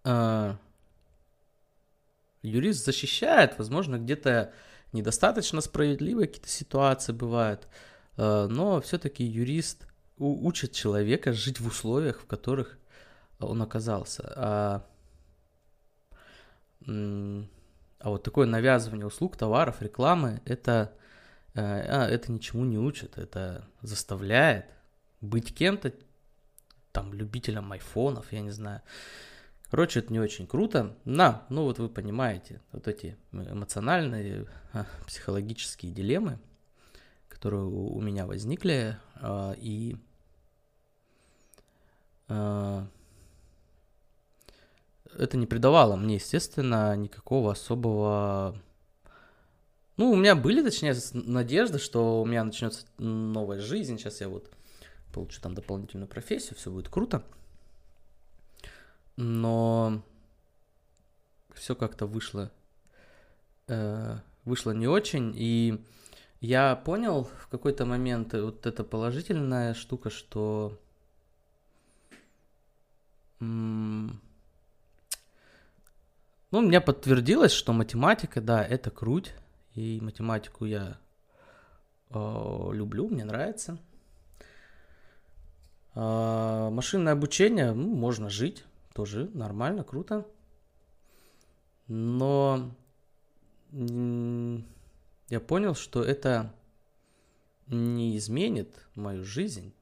э, 0.04 0.54
юрист 2.42 2.84
защищает, 2.84 3.58
возможно, 3.58 3.98
где-то 3.98 4.52
недостаточно 4.92 5.60
справедливые 5.60 6.28
какие-то 6.28 6.48
ситуации 6.48 7.12
бывают, 7.12 7.66
э, 8.16 8.46
но 8.48 8.80
все-таки 8.80 9.24
юрист 9.24 9.86
учит 10.18 10.72
человека 10.72 11.32
жить 11.32 11.58
в 11.58 11.66
условиях, 11.66 12.20
в 12.20 12.26
которых 12.26 12.78
он 13.44 13.62
оказался. 13.62 14.32
А, 14.36 14.86
а 16.86 18.10
вот 18.10 18.22
такое 18.22 18.46
навязывание 18.46 19.06
услуг, 19.06 19.36
товаров, 19.36 19.80
рекламы, 19.80 20.40
это, 20.44 20.92
э, 21.54 21.60
а, 21.60 22.08
это 22.08 22.32
ничему 22.32 22.64
не 22.64 22.78
учит, 22.78 23.18
это 23.18 23.64
заставляет 23.80 24.66
быть 25.20 25.54
кем-то, 25.54 25.92
там, 26.90 27.14
любителем 27.14 27.72
айфонов, 27.72 28.32
я 28.32 28.40
не 28.40 28.50
знаю. 28.50 28.82
Короче, 29.70 30.00
это 30.00 30.12
не 30.12 30.20
очень 30.20 30.46
круто. 30.46 30.94
На, 31.06 31.46
ну 31.48 31.62
вот 31.62 31.78
вы 31.78 31.88
понимаете, 31.88 32.60
вот 32.72 32.88
эти 32.88 33.16
эмоциональные, 33.32 34.46
а, 34.72 34.84
психологические 35.06 35.92
дилеммы, 35.92 36.38
которые 37.28 37.64
у 37.64 38.00
меня 38.00 38.26
возникли, 38.26 38.98
а, 39.14 39.54
и 39.56 39.96
а, 42.28 42.86
это 45.18 45.36
не 45.36 45.46
придавало 45.46 45.96
мне, 45.96 46.14
естественно, 46.16 46.96
никакого 46.96 47.52
особого 47.52 48.56
Ну, 49.96 50.10
у 50.10 50.16
меня 50.16 50.34
были, 50.34 50.62
точнее, 50.62 50.94
надежды, 51.12 51.78
что 51.78 52.22
у 52.22 52.26
меня 52.26 52.44
начнется 52.44 52.86
новая 52.98 53.60
жизнь. 53.60 53.98
Сейчас 53.98 54.20
я 54.20 54.28
вот 54.28 54.50
получу 55.12 55.40
там 55.40 55.54
дополнительную 55.54 56.08
профессию, 56.08 56.56
все 56.56 56.70
будет 56.70 56.88
круто. 56.88 57.22
Но 59.16 60.02
все 61.54 61.74
как-то 61.74 62.06
вышло, 62.06 62.50
э, 63.68 64.18
вышло 64.44 64.70
не 64.70 64.88
очень. 64.88 65.32
И 65.36 65.84
я 66.40 66.74
понял 66.76 67.24
в 67.24 67.48
какой-то 67.48 67.84
момент 67.84 68.32
вот 68.32 68.66
эта 68.66 68.84
положительная 68.84 69.74
штука, 69.74 70.10
что 70.10 70.78
ну, 76.52 76.58
у 76.58 76.62
меня 76.62 76.80
подтвердилось, 76.80 77.52
что 77.52 77.72
математика, 77.72 78.40
да, 78.40 78.62
это 78.64 78.90
круть. 78.90 79.34
И 79.74 79.98
математику 80.02 80.66
я 80.66 80.98
э, 82.10 82.68
люблю, 82.72 83.08
мне 83.08 83.24
нравится. 83.24 83.78
Э, 85.94 86.68
машинное 86.70 87.14
обучение, 87.14 87.72
ну, 87.72 87.94
можно 87.94 88.28
жить, 88.28 88.64
тоже 88.94 89.30
нормально, 89.32 89.82
круто. 89.82 90.26
Но 91.88 92.70
я 93.72 95.40
понял, 95.40 95.74
что 95.74 96.02
это 96.02 96.52
не 97.66 98.16
изменит 98.18 98.86
мою 98.94 99.24
жизнь. 99.24 99.72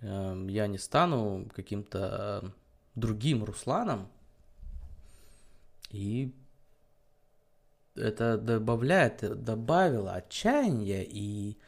Эм, 0.00 0.48
я 0.48 0.66
не 0.66 0.78
стану 0.78 1.48
каким-то 1.54 2.52
другим 2.96 3.44
Русланом. 3.44 4.08
И 5.90 6.34
это 7.94 8.38
добавляет, 8.38 9.42
добавило 9.42 10.14
отчаяние 10.14 11.04
и 11.04 11.58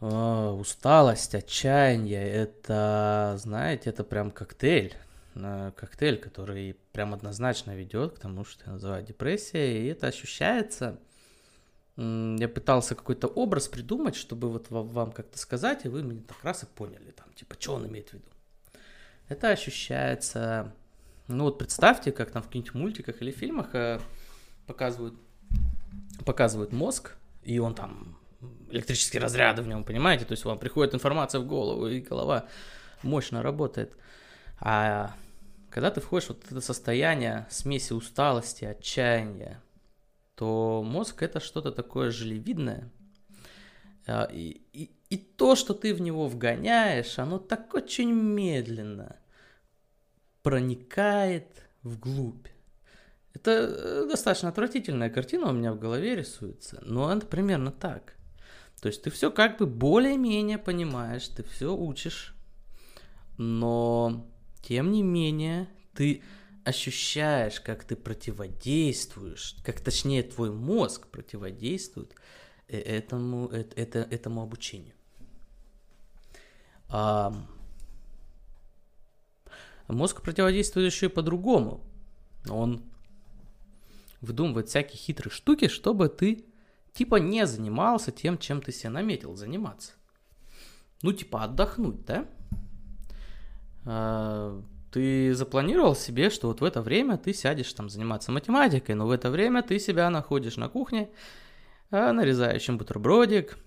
э, 0.00 0.06
усталость, 0.06 1.34
отчаяние. 1.34 2.28
Это, 2.28 3.36
знаете, 3.38 3.90
это 3.90 4.04
прям 4.04 4.30
коктейль. 4.30 4.94
Э, 5.34 5.72
коктейль, 5.76 6.18
который 6.18 6.76
прям 6.92 7.14
однозначно 7.14 7.74
ведет 7.74 8.14
к 8.14 8.18
тому, 8.18 8.44
что 8.44 8.64
я 8.66 8.72
называю 8.72 9.04
депрессией. 9.04 9.84
И 9.84 9.88
это 9.88 10.08
ощущается. 10.08 10.98
Я 11.96 12.48
пытался 12.48 12.94
какой-то 12.94 13.26
образ 13.26 13.68
придумать, 13.68 14.16
чтобы 14.16 14.50
вот 14.50 14.70
вам 14.70 15.12
как-то 15.12 15.38
сказать, 15.38 15.84
и 15.84 15.88
вы 15.88 16.02
мне 16.02 16.22
так 16.22 16.42
раз 16.42 16.62
и 16.62 16.66
поняли, 16.66 17.10
там, 17.10 17.30
типа, 17.34 17.56
что 17.58 17.74
он 17.74 17.86
имеет 17.88 18.10
в 18.10 18.14
виду. 18.14 18.28
Это 19.28 19.50
ощущается... 19.50 20.72
Ну 21.30 21.44
вот 21.44 21.58
представьте, 21.58 22.10
как 22.10 22.32
там 22.32 22.42
в 22.42 22.46
каких-нибудь 22.46 22.74
мультиках 22.74 23.22
или 23.22 23.30
фильмах 23.30 23.74
э, 23.74 24.00
показывают, 24.66 25.14
показывают 26.26 26.72
мозг, 26.72 27.16
и 27.44 27.58
он 27.60 27.74
там 27.74 28.18
электрические 28.70 29.22
разряды 29.22 29.62
в 29.62 29.68
нем, 29.68 29.84
понимаете? 29.84 30.24
То 30.24 30.32
есть 30.32 30.44
вам 30.44 30.58
приходит 30.58 30.92
информация 30.92 31.40
в 31.40 31.46
голову, 31.46 31.86
и 31.86 32.00
голова 32.00 32.46
мощно 33.02 33.42
работает. 33.42 33.96
А 34.58 35.14
когда 35.70 35.92
ты 35.92 36.00
входишь 36.00 36.26
в 36.26 36.30
вот 36.30 36.44
это 36.50 36.60
состояние 36.60 37.46
смеси 37.48 37.92
усталости, 37.92 38.64
отчаяния, 38.64 39.62
то 40.34 40.82
мозг 40.84 41.22
это 41.22 41.38
что-то 41.38 41.70
такое 41.70 42.10
желевидное. 42.10 42.90
А, 44.06 44.24
и, 44.24 44.62
и, 44.72 44.90
и 45.10 45.16
то, 45.16 45.54
что 45.54 45.74
ты 45.74 45.94
в 45.94 46.00
него 46.00 46.26
вгоняешь, 46.26 47.20
оно 47.20 47.38
так 47.38 47.72
очень 47.74 48.12
медленно 48.12 49.19
проникает 50.42 51.68
вглубь. 51.82 52.46
Это 53.32 53.50
э, 53.50 54.06
достаточно 54.08 54.48
отвратительная 54.48 55.10
картина 55.10 55.50
у 55.50 55.52
меня 55.52 55.72
в 55.72 55.78
голове 55.78 56.16
рисуется, 56.16 56.80
но 56.84 57.12
это 57.12 57.26
примерно 57.26 57.70
так. 57.70 58.14
То 58.80 58.88
есть 58.88 59.02
ты 59.02 59.10
все 59.10 59.30
как 59.30 59.58
бы 59.58 59.66
более-менее 59.66 60.58
понимаешь, 60.58 61.28
ты 61.28 61.42
все 61.42 61.74
учишь, 61.76 62.34
но 63.36 64.26
тем 64.62 64.90
не 64.90 65.02
менее 65.02 65.68
ты 65.94 66.22
ощущаешь, 66.64 67.60
как 67.60 67.84
ты 67.84 67.96
противодействуешь, 67.96 69.56
как 69.64 69.80
точнее 69.80 70.22
твой 70.22 70.50
мозг 70.50 71.06
противодействует 71.08 72.14
э, 72.68 72.78
этому, 72.78 73.48
это, 73.48 74.00
этому 74.00 74.42
обучению. 74.42 74.94
Мозг 79.92 80.22
противодействует 80.22 80.92
еще 80.92 81.06
и 81.06 81.10
по-другому. 81.10 81.84
Он 82.48 82.82
выдумывает 84.20 84.68
всякие 84.68 84.98
хитрые 84.98 85.32
штуки, 85.32 85.68
чтобы 85.68 86.08
ты 86.08 86.44
типа 86.92 87.16
не 87.16 87.46
занимался 87.46 88.12
тем, 88.12 88.38
чем 88.38 88.60
ты 88.60 88.72
себе 88.72 88.90
наметил 88.90 89.36
заниматься. 89.36 89.92
Ну, 91.02 91.12
типа 91.12 91.44
отдохнуть, 91.44 92.04
да? 92.04 92.26
А, 93.86 94.62
ты 94.90 95.34
запланировал 95.34 95.94
себе, 95.94 96.30
что 96.30 96.48
вот 96.48 96.60
в 96.60 96.64
это 96.64 96.82
время 96.82 97.16
ты 97.16 97.32
сядешь 97.32 97.72
там 97.72 97.88
заниматься 97.88 98.32
математикой, 98.32 98.94
но 98.94 99.06
в 99.06 99.10
это 99.10 99.30
время 99.30 99.62
ты 99.62 99.78
себя 99.78 100.10
находишь 100.10 100.56
на 100.56 100.68
кухне, 100.68 101.08
а, 101.90 102.12
нарезающим 102.12 102.76
бутербродик, 102.76 103.58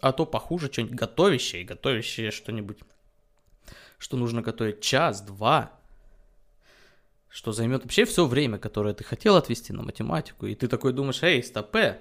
а 0.00 0.12
то 0.12 0.26
похуже 0.26 0.70
что-нибудь 0.70 0.96
готовящее, 0.96 1.64
готовящее 1.64 2.30
что-нибудь, 2.30 2.78
что 3.98 4.16
нужно 4.16 4.42
готовить 4.42 4.80
час-два, 4.80 5.72
что 7.28 7.52
займет 7.52 7.82
вообще 7.82 8.04
все 8.04 8.26
время, 8.26 8.58
которое 8.58 8.94
ты 8.94 9.04
хотел 9.04 9.36
отвести 9.36 9.72
на 9.72 9.82
математику, 9.82 10.46
и 10.46 10.54
ты 10.54 10.68
такой 10.68 10.92
думаешь, 10.92 11.22
эй, 11.22 11.42
стопе, 11.42 12.00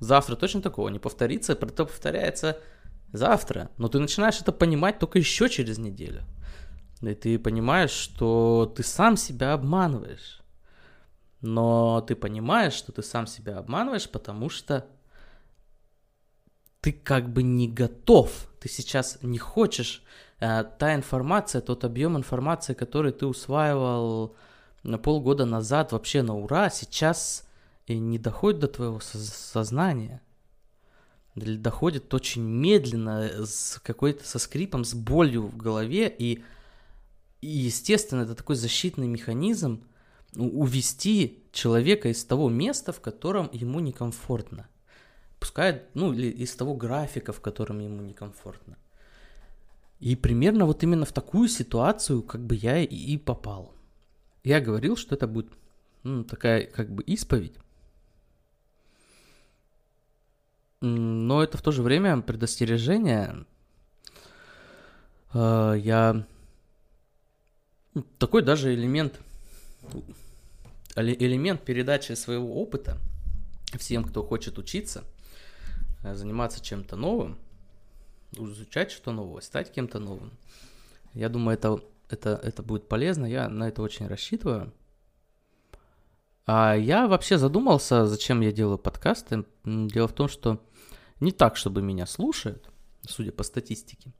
завтра 0.00 0.36
точно 0.36 0.62
такого 0.62 0.88
не 0.88 0.98
повторится, 0.98 1.52
это 1.52 1.66
повторяется 1.66 2.58
завтра, 3.12 3.70
но 3.76 3.88
ты 3.88 3.98
начинаешь 3.98 4.40
это 4.40 4.52
понимать 4.52 4.98
только 4.98 5.18
еще 5.18 5.48
через 5.48 5.78
неделю. 5.78 6.24
И 7.02 7.14
ты 7.14 7.38
понимаешь, 7.38 7.90
что 7.90 8.72
ты 8.74 8.82
сам 8.82 9.16
себя 9.16 9.52
обманываешь. 9.52 10.40
Но 11.42 12.00
ты 12.00 12.16
понимаешь, 12.16 12.72
что 12.72 12.92
ты 12.92 13.02
сам 13.02 13.26
себя 13.26 13.58
обманываешь, 13.58 14.08
потому 14.08 14.48
что 14.48 14.86
ты 16.80 16.92
как 16.92 17.32
бы 17.32 17.42
не 17.42 17.68
готов. 17.68 18.48
Ты 18.60 18.68
сейчас 18.68 19.18
не 19.22 19.38
хочешь. 19.38 20.02
Э, 20.40 20.64
та 20.78 20.94
информация, 20.94 21.60
тот 21.60 21.84
объем 21.84 22.16
информации, 22.16 22.74
который 22.74 23.12
ты 23.12 23.26
усваивал 23.26 24.36
на 24.82 24.98
полгода 24.98 25.46
назад 25.46 25.92
вообще 25.92 26.22
на 26.22 26.36
ура, 26.36 26.70
сейчас 26.70 27.48
не 27.88 28.18
доходит 28.18 28.60
до 28.60 28.68
твоего 28.68 29.00
сознания. 29.00 30.20
Доходит 31.34 32.12
очень 32.14 32.42
медленно, 32.42 33.44
с 33.46 33.78
какой-то 33.82 34.26
со 34.26 34.38
скрипом, 34.38 34.84
с 34.84 34.94
болью 34.94 35.48
в 35.48 35.56
голове, 35.56 36.14
и, 36.18 36.42
и 37.42 37.48
естественно, 37.48 38.22
это 38.22 38.34
такой 38.34 38.56
защитный 38.56 39.06
механизм 39.06 39.84
увести 40.34 41.44
человека 41.52 42.08
из 42.08 42.24
того 42.24 42.48
места, 42.48 42.92
в 42.92 43.00
котором 43.00 43.50
ему 43.52 43.80
некомфортно. 43.80 44.68
Пускай, 45.38 45.82
ну, 45.94 46.12
или 46.12 46.28
из 46.28 46.54
того 46.56 46.74
графика, 46.74 47.32
в 47.32 47.40
котором 47.40 47.80
ему 47.80 48.02
некомфортно. 48.02 48.78
И 50.00 50.14
примерно 50.14 50.66
вот 50.66 50.82
именно 50.82 51.06
в 51.06 51.12
такую 51.12 51.48
ситуацию, 51.48 52.22
как 52.22 52.42
бы 52.42 52.54
я 52.54 52.78
и 52.82 53.16
попал. 53.16 53.74
Я 54.44 54.60
говорил, 54.60 54.96
что 54.96 55.14
это 55.14 55.26
будет 55.26 55.52
ну, 56.02 56.22
такая 56.24 56.66
как 56.66 56.90
бы 56.90 57.02
исповедь. 57.02 57.54
Но 60.80 61.42
это 61.42 61.56
в 61.56 61.62
то 61.62 61.72
же 61.72 61.82
время 61.82 62.20
предостережение. 62.20 63.46
А, 65.32 65.72
я 65.74 66.26
ну, 67.94 68.04
такой 68.18 68.42
даже 68.42 68.74
элемент 68.74 69.18
элемент 70.94 71.62
передачи 71.62 72.12
своего 72.12 72.60
опыта 72.60 72.98
всем, 73.78 74.04
кто 74.04 74.22
хочет 74.22 74.58
учиться, 74.58 75.04
э, 76.02 76.14
заниматься 76.14 76.62
чем-то 76.62 76.96
новым, 76.96 77.38
изучать 78.44 78.90
что-то 78.90 79.12
новое, 79.12 79.40
стать 79.40 79.72
кем-то 79.72 79.98
новым. 79.98 80.32
Я 81.14 81.28
думаю, 81.28 81.56
это 81.56 81.80
это, 82.08 82.40
это 82.42 82.62
будет 82.62 82.88
полезно, 82.88 83.26
я 83.26 83.48
на 83.48 83.68
это 83.68 83.82
очень 83.82 84.06
рассчитываю. 84.06 84.72
А 86.46 86.74
я 86.74 87.08
вообще 87.08 87.38
задумался, 87.38 88.06
зачем 88.06 88.40
я 88.40 88.52
делаю 88.52 88.78
подкасты. 88.78 89.44
Дело 89.64 90.06
в 90.06 90.12
том, 90.12 90.28
что 90.28 90.64
не 91.18 91.32
так, 91.32 91.56
чтобы 91.56 91.82
меня 91.82 92.06
слушают, 92.06 92.70
судя 93.02 93.32
по 93.32 93.42
статистике. 93.42 94.12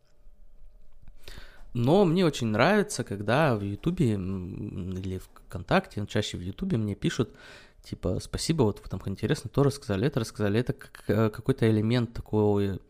Но 1.72 2.04
мне 2.04 2.24
очень 2.24 2.48
нравится, 2.48 3.04
когда 3.04 3.54
в 3.54 3.60
Ютубе 3.60 4.14
или 4.14 5.18
ВКонтакте, 5.18 6.00
но 6.00 6.06
чаще 6.06 6.36
в 6.38 6.40
Ютубе 6.40 6.78
мне 6.78 6.94
пишут, 6.94 7.36
типа, 7.84 8.18
спасибо, 8.18 8.62
вот 8.62 8.80
вы 8.82 8.88
там 8.88 9.00
интересно 9.04 9.50
то 9.50 9.62
рассказали, 9.62 10.06
это 10.06 10.18
рассказали. 10.18 10.58
Это 10.58 10.74
э, 11.06 11.30
какой-то 11.30 11.70
элемент 11.70 12.12
такой, 12.14 12.80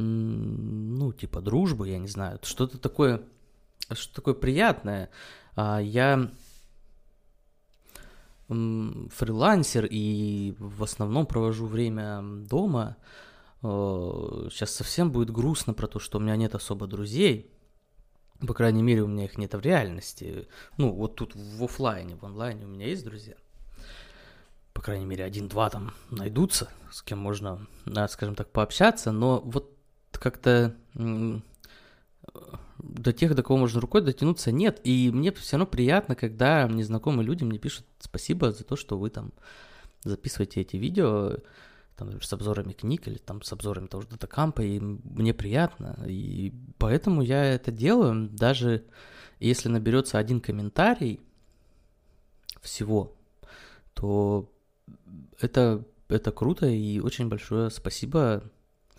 ну, 0.00 1.12
типа, 1.12 1.40
дружбы, 1.40 1.88
я 1.88 1.98
не 1.98 2.08
знаю, 2.08 2.38
что-то 2.42 2.78
такое 2.78 3.22
что 3.94 4.14
такое 4.14 4.34
приятное. 4.34 5.10
А, 5.56 5.78
я 5.80 6.30
фрилансер 8.48 9.86
и 9.88 10.56
в 10.58 10.82
основном 10.82 11.24
провожу 11.24 11.66
время 11.66 12.20
дома, 12.22 12.96
сейчас 13.62 14.74
совсем 14.74 15.12
будет 15.12 15.30
грустно 15.30 15.72
про 15.72 15.86
то, 15.86 16.00
что 16.00 16.18
у 16.18 16.20
меня 16.20 16.34
нет 16.34 16.56
особо 16.56 16.88
друзей. 16.88 17.52
По 18.40 18.54
крайней 18.54 18.82
мере, 18.82 19.02
у 19.02 19.06
меня 19.06 19.26
их 19.26 19.38
нет 19.38 19.54
в 19.54 19.60
реальности. 19.60 20.48
Ну, 20.78 20.92
вот 20.92 21.14
тут 21.14 21.36
в 21.36 21.62
офлайне, 21.62 22.16
в 22.16 22.24
онлайне 22.24 22.64
у 22.64 22.68
меня 22.68 22.86
есть 22.86 23.04
друзья. 23.04 23.34
По 24.72 24.80
крайней 24.80 25.04
мере, 25.04 25.24
один-два 25.24 25.68
там 25.68 25.92
найдутся, 26.10 26.70
с 26.90 27.02
кем 27.02 27.18
можно, 27.18 27.66
скажем 28.08 28.34
так, 28.34 28.50
пообщаться. 28.50 29.12
Но 29.12 29.40
вот 29.44 29.76
как-то 30.18 30.76
до 32.78 33.12
тех, 33.12 33.34
до 33.34 33.42
кого 33.42 33.58
можно 33.58 33.80
рукой 33.80 34.02
дотянуться, 34.02 34.52
нет. 34.52 34.80
И 34.84 35.10
мне 35.12 35.32
все 35.32 35.56
равно 35.56 35.66
приятно, 35.66 36.14
когда 36.14 36.66
незнакомые 36.68 37.26
люди 37.26 37.44
мне 37.44 37.58
пишут 37.58 37.86
спасибо 37.98 38.52
за 38.52 38.64
то, 38.64 38.76
что 38.76 38.98
вы 38.98 39.10
там 39.10 39.32
записываете 40.04 40.62
эти 40.62 40.76
видео, 40.76 41.38
там, 41.96 42.20
с 42.20 42.32
обзорами 42.32 42.72
книг 42.72 43.06
или 43.08 43.18
там 43.18 43.42
с 43.42 43.52
обзорами 43.52 43.86
того 43.86 44.02
же 44.02 44.08
датакампа, 44.08 44.62
и 44.62 44.80
мне 44.80 45.34
приятно. 45.34 46.02
И 46.06 46.54
поэтому 46.78 47.20
я 47.22 47.44
это 47.44 47.70
делаю, 47.70 48.28
даже 48.30 48.84
если 49.38 49.68
наберется 49.68 50.18
один 50.18 50.40
комментарий 50.40 51.20
всего, 52.62 53.14
то 53.94 54.50
это, 55.40 55.84
это 56.08 56.32
круто 56.32 56.66
и 56.66 57.00
очень 57.00 57.28
большое 57.28 57.70
спасибо 57.70 58.42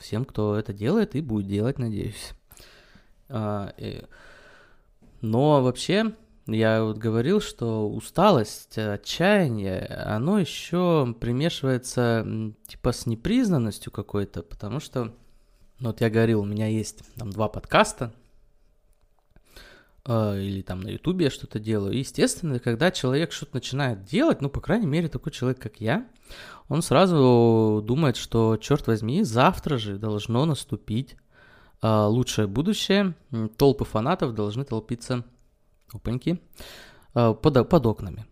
всем, 0.01 0.25
кто 0.25 0.55
это 0.55 0.73
делает 0.73 1.15
и 1.15 1.21
будет 1.21 1.47
делать, 1.47 1.79
надеюсь. 1.79 2.31
А, 3.29 3.73
но 5.21 5.61
вообще, 5.61 6.13
я 6.47 6.83
вот 6.83 6.97
говорил, 6.97 7.39
что 7.39 7.89
усталость, 7.89 8.77
отчаяние, 8.77 9.85
оно 9.85 10.39
еще 10.39 11.15
примешивается 11.19 12.25
типа 12.67 12.91
с 12.91 13.05
непризнанностью 13.05 13.91
какой-то, 13.91 14.43
потому 14.43 14.79
что, 14.79 15.13
ну, 15.79 15.89
вот 15.89 16.01
я 16.01 16.09
говорил, 16.09 16.41
у 16.41 16.45
меня 16.45 16.67
есть 16.67 17.03
там 17.15 17.29
два 17.29 17.47
подкаста, 17.47 18.13
или 20.07 20.63
там 20.63 20.81
на 20.81 20.89
Ютубе 20.89 21.25
я 21.25 21.31
что-то 21.31 21.59
делаю. 21.59 21.93
И, 21.93 21.99
естественно, 21.99 22.59
когда 22.59 22.91
человек 22.91 23.31
что-то 23.31 23.55
начинает 23.55 24.03
делать, 24.03 24.41
ну, 24.41 24.49
по 24.49 24.59
крайней 24.59 24.87
мере, 24.87 25.09
такой 25.09 25.31
человек, 25.31 25.59
как 25.59 25.79
я, 25.79 26.07
он 26.69 26.81
сразу 26.81 27.83
думает, 27.85 28.15
что, 28.15 28.57
черт 28.57 28.87
возьми, 28.87 29.23
завтра 29.23 29.77
же 29.77 29.97
должно 29.97 30.45
наступить 30.45 31.17
э, 31.81 32.05
лучшее 32.05 32.47
будущее, 32.47 33.13
толпы 33.57 33.85
фанатов 33.85 34.33
должны 34.33 34.63
толпиться 34.63 35.23
опаньки, 35.91 36.41
э, 37.13 37.33
под, 37.33 37.69
под 37.69 37.85
окнами. 37.85 38.25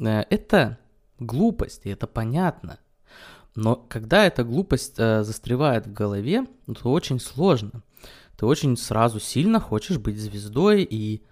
Э, 0.00 0.24
это 0.30 0.78
глупость, 1.18 1.86
и 1.86 1.90
это 1.90 2.06
понятно. 2.06 2.78
Но 3.54 3.74
когда 3.76 4.24
эта 4.24 4.44
глупость 4.44 4.94
э, 4.98 5.22
застревает 5.22 5.86
в 5.86 5.92
голове, 5.92 6.46
то 6.80 6.92
очень 6.92 7.18
сложно. 7.18 7.82
Ты 8.38 8.46
очень 8.46 8.76
сразу 8.76 9.18
сильно 9.18 9.58
хочешь 9.58 9.98
быть 9.98 10.16
звездой, 10.16 10.84
и 10.84 11.24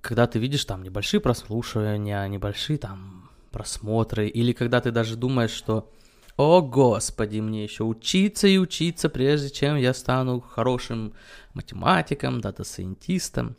когда 0.00 0.26
ты 0.26 0.40
видишь 0.40 0.64
там 0.64 0.82
небольшие 0.82 1.20
прослушивания, 1.20 2.26
небольшие 2.26 2.76
там 2.76 3.30
просмотры, 3.52 4.26
или 4.26 4.52
когда 4.52 4.80
ты 4.80 4.90
даже 4.90 5.14
думаешь, 5.14 5.52
что 5.52 5.92
«О, 6.36 6.60
Господи, 6.60 7.38
мне 7.38 7.62
еще 7.62 7.84
учиться 7.84 8.48
и 8.48 8.58
учиться, 8.58 9.08
прежде 9.08 9.48
чем 9.48 9.76
я 9.76 9.94
стану 9.94 10.40
хорошим 10.40 11.14
математиком, 11.54 12.40
дата-сайентистом», 12.40 13.56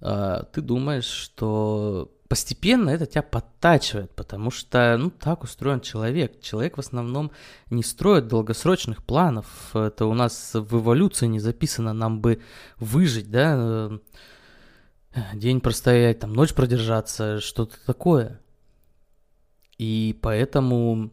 а, 0.00 0.44
ты 0.44 0.62
думаешь, 0.62 1.04
что 1.04 2.10
постепенно 2.28 2.90
это 2.90 3.06
тебя 3.06 3.22
подтачивает, 3.22 4.14
потому 4.14 4.50
что, 4.50 4.96
ну, 4.98 5.10
так 5.10 5.42
устроен 5.42 5.80
человек. 5.80 6.40
Человек 6.40 6.76
в 6.76 6.80
основном 6.80 7.32
не 7.70 7.82
строит 7.82 8.28
долгосрочных 8.28 9.02
планов. 9.02 9.74
Это 9.74 10.06
у 10.06 10.14
нас 10.14 10.52
в 10.54 10.78
эволюции 10.78 11.26
не 11.26 11.40
записано, 11.40 11.92
нам 11.92 12.20
бы 12.20 12.42
выжить, 12.78 13.30
да, 13.30 13.56
э, 15.14 15.18
день 15.34 15.60
простоять, 15.60 16.20
там, 16.20 16.34
ночь 16.34 16.52
продержаться, 16.52 17.40
что-то 17.40 17.76
такое. 17.86 18.40
И 19.78 20.18
поэтому 20.20 21.10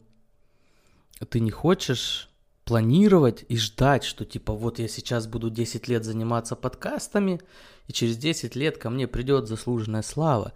ты 1.30 1.40
не 1.40 1.50
хочешь 1.50 2.28
планировать 2.64 3.44
и 3.48 3.56
ждать, 3.56 4.02
что 4.02 4.24
типа 4.24 4.52
вот 4.52 4.80
я 4.80 4.88
сейчас 4.88 5.28
буду 5.28 5.50
10 5.50 5.86
лет 5.86 6.04
заниматься 6.04 6.56
подкастами, 6.56 7.40
и 7.86 7.92
через 7.92 8.16
10 8.16 8.56
лет 8.56 8.76
ко 8.76 8.90
мне 8.90 9.06
придет 9.06 9.46
заслуженная 9.46 10.02
слава. 10.02 10.52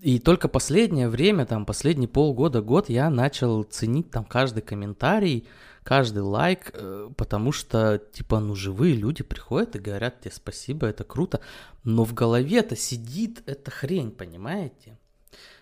И 0.00 0.18
только 0.18 0.48
последнее 0.48 1.08
время, 1.08 1.46
там, 1.46 1.66
последние 1.66 2.08
полгода, 2.08 2.60
год 2.62 2.88
я 2.88 3.10
начал 3.10 3.62
ценить 3.64 4.10
там 4.10 4.24
каждый 4.24 4.62
комментарий, 4.62 5.46
каждый 5.84 6.22
лайк, 6.22 6.70
э, 6.72 7.10
потому 7.16 7.52
что, 7.52 7.98
типа, 8.12 8.40
ну, 8.40 8.54
живые 8.54 8.94
люди 8.94 9.22
приходят 9.22 9.76
и 9.76 9.80
говорят 9.80 10.20
тебе 10.20 10.32
спасибо, 10.32 10.86
это 10.86 11.04
круто, 11.04 11.40
но 11.84 12.04
в 12.04 12.14
голове-то 12.14 12.76
сидит 12.76 13.42
эта 13.46 13.70
хрень, 13.70 14.12
понимаете? 14.12 14.98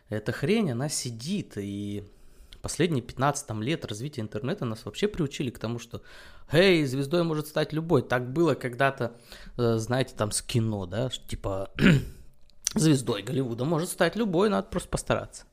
Эта 0.09 0.33
хрень, 0.33 0.73
она 0.73 0.89
сидит, 0.89 1.57
и 1.57 2.05
последние 2.61 3.03
15 3.03 3.47
там, 3.47 3.63
лет 3.63 3.85
развития 3.85 4.21
интернета 4.21 4.65
нас 4.65 4.85
вообще 4.85 5.09
приучили 5.09 5.51
к 5.51 5.59
тому, 5.59 5.79
что 5.79 6.03
«Эй, 6.53 6.85
звездой 6.85 7.23
может 7.23 7.47
стать 7.47 7.73
любой». 7.73 8.03
Так 8.03 8.33
было 8.33 8.55
когда-то, 8.55 9.17
э, 9.57 9.77
знаете, 9.77 10.15
там 10.17 10.33
с 10.33 10.43
кино, 10.43 10.87
да, 10.87 11.09
типа 11.09 11.71
звездой 12.75 13.23
Голливуда 13.23 13.65
может 13.65 13.89
стать 13.91 14.17
любой, 14.17 14.49
надо 14.49 14.69
просто 14.69 14.89
постараться. 14.89 15.45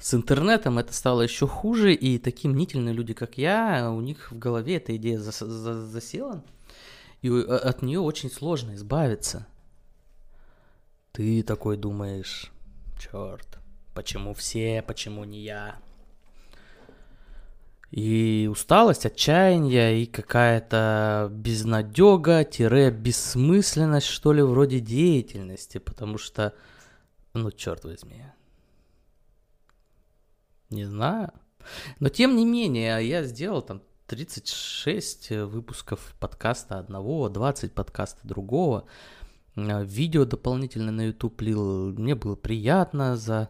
С 0.00 0.14
интернетом 0.14 0.78
это 0.78 0.92
стало 0.92 1.22
еще 1.22 1.46
хуже, 1.46 1.92
и 1.94 2.18
такие 2.18 2.48
мнительные 2.50 2.94
люди, 2.94 3.12
как 3.12 3.38
я, 3.38 3.90
у 3.90 4.00
них 4.00 4.30
в 4.30 4.38
голове 4.38 4.76
эта 4.76 4.96
идея 4.96 5.18
зас- 5.18 5.44
за- 5.46 5.86
засела, 5.86 6.42
и 7.22 7.28
от 7.28 7.82
нее 7.82 8.00
очень 8.00 8.30
сложно 8.30 8.74
избавиться. 8.74 9.46
Ты 11.12 11.42
такой 11.42 11.76
думаешь, 11.76 12.50
черт, 12.98 13.58
почему 13.94 14.32
все, 14.32 14.82
почему 14.86 15.24
не 15.24 15.40
я? 15.42 15.76
И 17.90 18.48
усталость, 18.50 19.04
отчаяние, 19.04 20.02
и 20.02 20.06
какая-то 20.06 21.28
безнадега-бессмысленность, 21.32 24.06
что 24.06 24.32
ли, 24.32 24.42
вроде 24.42 24.78
деятельности, 24.78 25.78
потому 25.78 26.16
что, 26.16 26.54
ну, 27.34 27.50
черт 27.50 27.84
возьми, 27.84 28.22
не 30.70 30.84
знаю. 30.84 31.32
Но 31.98 32.10
тем 32.10 32.36
не 32.36 32.44
менее, 32.44 33.08
я 33.08 33.24
сделал 33.24 33.60
там 33.60 33.82
36 34.06 35.30
выпусков 35.30 36.14
подкаста 36.20 36.78
одного, 36.78 37.28
20 37.28 37.72
подкаста 37.72 38.20
другого, 38.22 38.84
видео 39.56 40.24
дополнительно 40.24 40.92
на 40.92 41.06
YouTube 41.06 41.40
лил. 41.40 41.92
Мне 41.92 42.14
было 42.14 42.36
приятно 42.36 43.16
за 43.16 43.48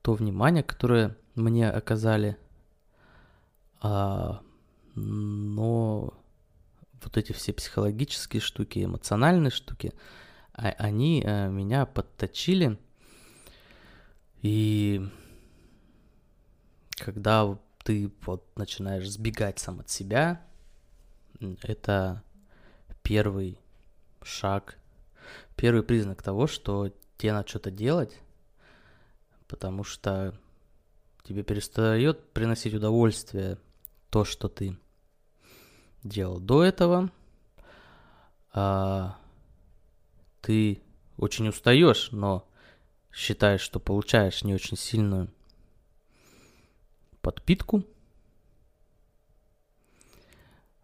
то 0.00 0.14
внимание, 0.14 0.62
которое 0.62 1.14
мне 1.34 1.70
оказали 1.70 2.38
а, 3.80 4.40
но 4.94 6.14
вот 7.02 7.16
эти 7.16 7.32
все 7.32 7.52
психологические 7.52 8.40
штуки, 8.40 8.84
эмоциональные 8.84 9.50
штуки, 9.50 9.92
а, 10.52 10.68
они 10.78 11.22
а, 11.24 11.48
меня 11.48 11.86
подточили. 11.86 12.78
И 14.42 15.06
когда 16.96 17.58
ты 17.84 18.12
вот 18.24 18.44
начинаешь 18.56 19.08
сбегать 19.10 19.58
сам 19.58 19.80
от 19.80 19.90
себя, 19.90 20.42
это 21.62 22.22
первый 23.02 23.58
шаг, 24.22 24.78
первый 25.54 25.82
признак 25.82 26.22
того, 26.22 26.46
что 26.46 26.92
тебе 27.16 27.32
надо 27.32 27.48
что-то 27.48 27.70
делать, 27.70 28.18
потому 29.46 29.84
что 29.84 30.34
тебе 31.22 31.42
перестает 31.42 32.32
приносить 32.32 32.74
удовольствие 32.74 33.58
то, 34.16 34.24
что 34.24 34.48
ты 34.48 34.78
делал 36.02 36.40
до 36.40 36.64
этого, 36.64 37.10
а, 38.50 39.18
ты 40.40 40.80
очень 41.18 41.48
устаешь, 41.48 42.08
но 42.12 42.48
считаешь, 43.12 43.60
что 43.60 43.78
получаешь 43.78 44.42
не 44.42 44.54
очень 44.54 44.78
сильную 44.78 45.30
подпитку, 47.20 47.84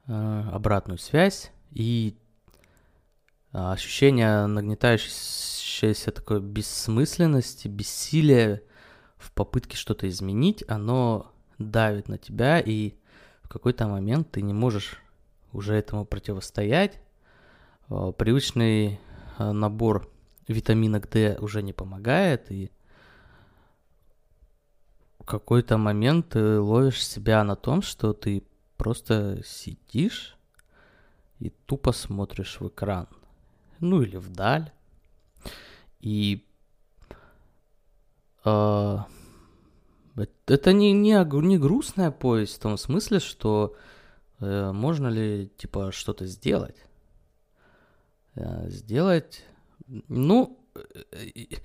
а, 0.07 0.51
обратную 0.53 0.99
связь 0.99 1.53
и 1.71 2.19
а, 3.51 3.73
ощущение 3.73 4.45
нагнетающейся 4.45 6.11
такой 6.11 6.43
бессмысленности, 6.43 7.67
бессилия 7.67 8.63
в 9.17 9.33
попытке 9.33 9.79
что-то 9.79 10.07
изменить, 10.07 10.63
оно 10.69 11.33
давит 11.57 12.09
на 12.09 12.19
тебя 12.19 12.61
и 12.61 12.99
какой-то 13.53 13.87
момент 13.87 14.31
ты 14.31 14.41
не 14.41 14.55
можешь 14.55 14.99
уже 15.53 15.75
этому 15.75 16.07
противостоять. 16.07 16.99
А, 17.89 18.13
привычный 18.13 18.99
а, 19.37 19.53
набор 19.53 20.11
витаминок 20.49 21.11
D 21.11 21.37
уже 21.39 21.63
не 21.63 21.75
помогает, 21.75 22.51
и 22.51 22.71
в 25.19 25.25
какой-то 25.25 25.77
момент 25.77 26.31
ты 26.31 26.59
ловишь 26.59 27.07
себя 27.07 27.45
на 27.45 27.55
том, 27.55 27.83
что 27.83 28.15
ты 28.15 28.43
просто 28.79 29.43
сидишь 29.45 30.39
и 31.39 31.51
тупо 31.51 31.93
смотришь 31.93 32.59
в 32.59 32.69
экран. 32.69 33.07
Ну 33.81 34.01
или 34.01 34.17
вдаль. 34.17 34.73
И 36.01 36.47
э, 38.45 38.99
это 40.47 40.73
не, 40.73 40.93
не, 40.93 41.25
не 41.47 41.59
грустная 41.59 42.11
повесть 42.11 42.57
в 42.57 42.61
том 42.61 42.77
смысле, 42.77 43.21
что 43.21 43.77
э, 44.41 44.73
можно 44.73 45.09
ли 45.09 45.51
типа 45.57 45.93
что-то 45.93 46.27
сделать. 46.27 46.77
Э, 48.35 48.69
сделать, 48.69 49.45
ну, 50.09 50.59
э, 50.75 51.57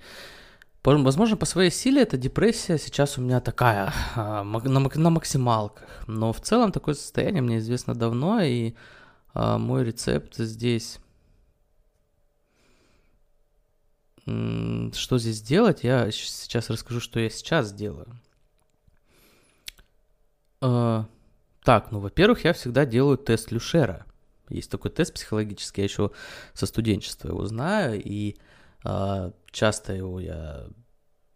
Возможно, 0.84 1.36
по 1.36 1.44
своей 1.44 1.70
силе 1.70 2.02
эта 2.02 2.16
депрессия 2.16 2.78
сейчас 2.78 3.18
у 3.18 3.20
меня 3.20 3.40
такая, 3.40 3.92
а, 4.14 4.42
на, 4.42 4.80
на 4.80 5.10
максималках. 5.10 5.86
Но 6.06 6.32
в 6.32 6.40
целом 6.40 6.72
такое 6.72 6.94
состояние 6.94 7.42
мне 7.42 7.58
известно 7.58 7.94
давно, 7.94 8.40
и 8.40 8.74
а, 9.34 9.58
мой 9.58 9.84
рецепт 9.84 10.36
здесь... 10.36 10.98
Что 14.24 15.18
здесь 15.18 15.42
делать? 15.42 15.84
Я 15.84 16.10
сейчас 16.10 16.70
расскажу, 16.70 17.00
что 17.00 17.18
я 17.20 17.28
сейчас 17.28 17.72
делаю. 17.72 18.08
А, 20.60 21.06
так, 21.62 21.90
ну, 21.92 22.00
во-первых, 22.00 22.44
я 22.44 22.52
всегда 22.52 22.86
делаю 22.86 23.18
тест 23.18 23.52
Люшера. 23.52 24.06
Есть 24.48 24.70
такой 24.70 24.90
тест 24.90 25.14
психологический, 25.14 25.82
я 25.82 25.84
еще 25.84 26.10
со 26.54 26.66
студенчества 26.66 27.28
его 27.28 27.44
знаю, 27.46 28.00
и 28.02 28.36
а, 28.84 29.32
часто 29.50 29.92
его 29.92 30.20
я 30.20 30.68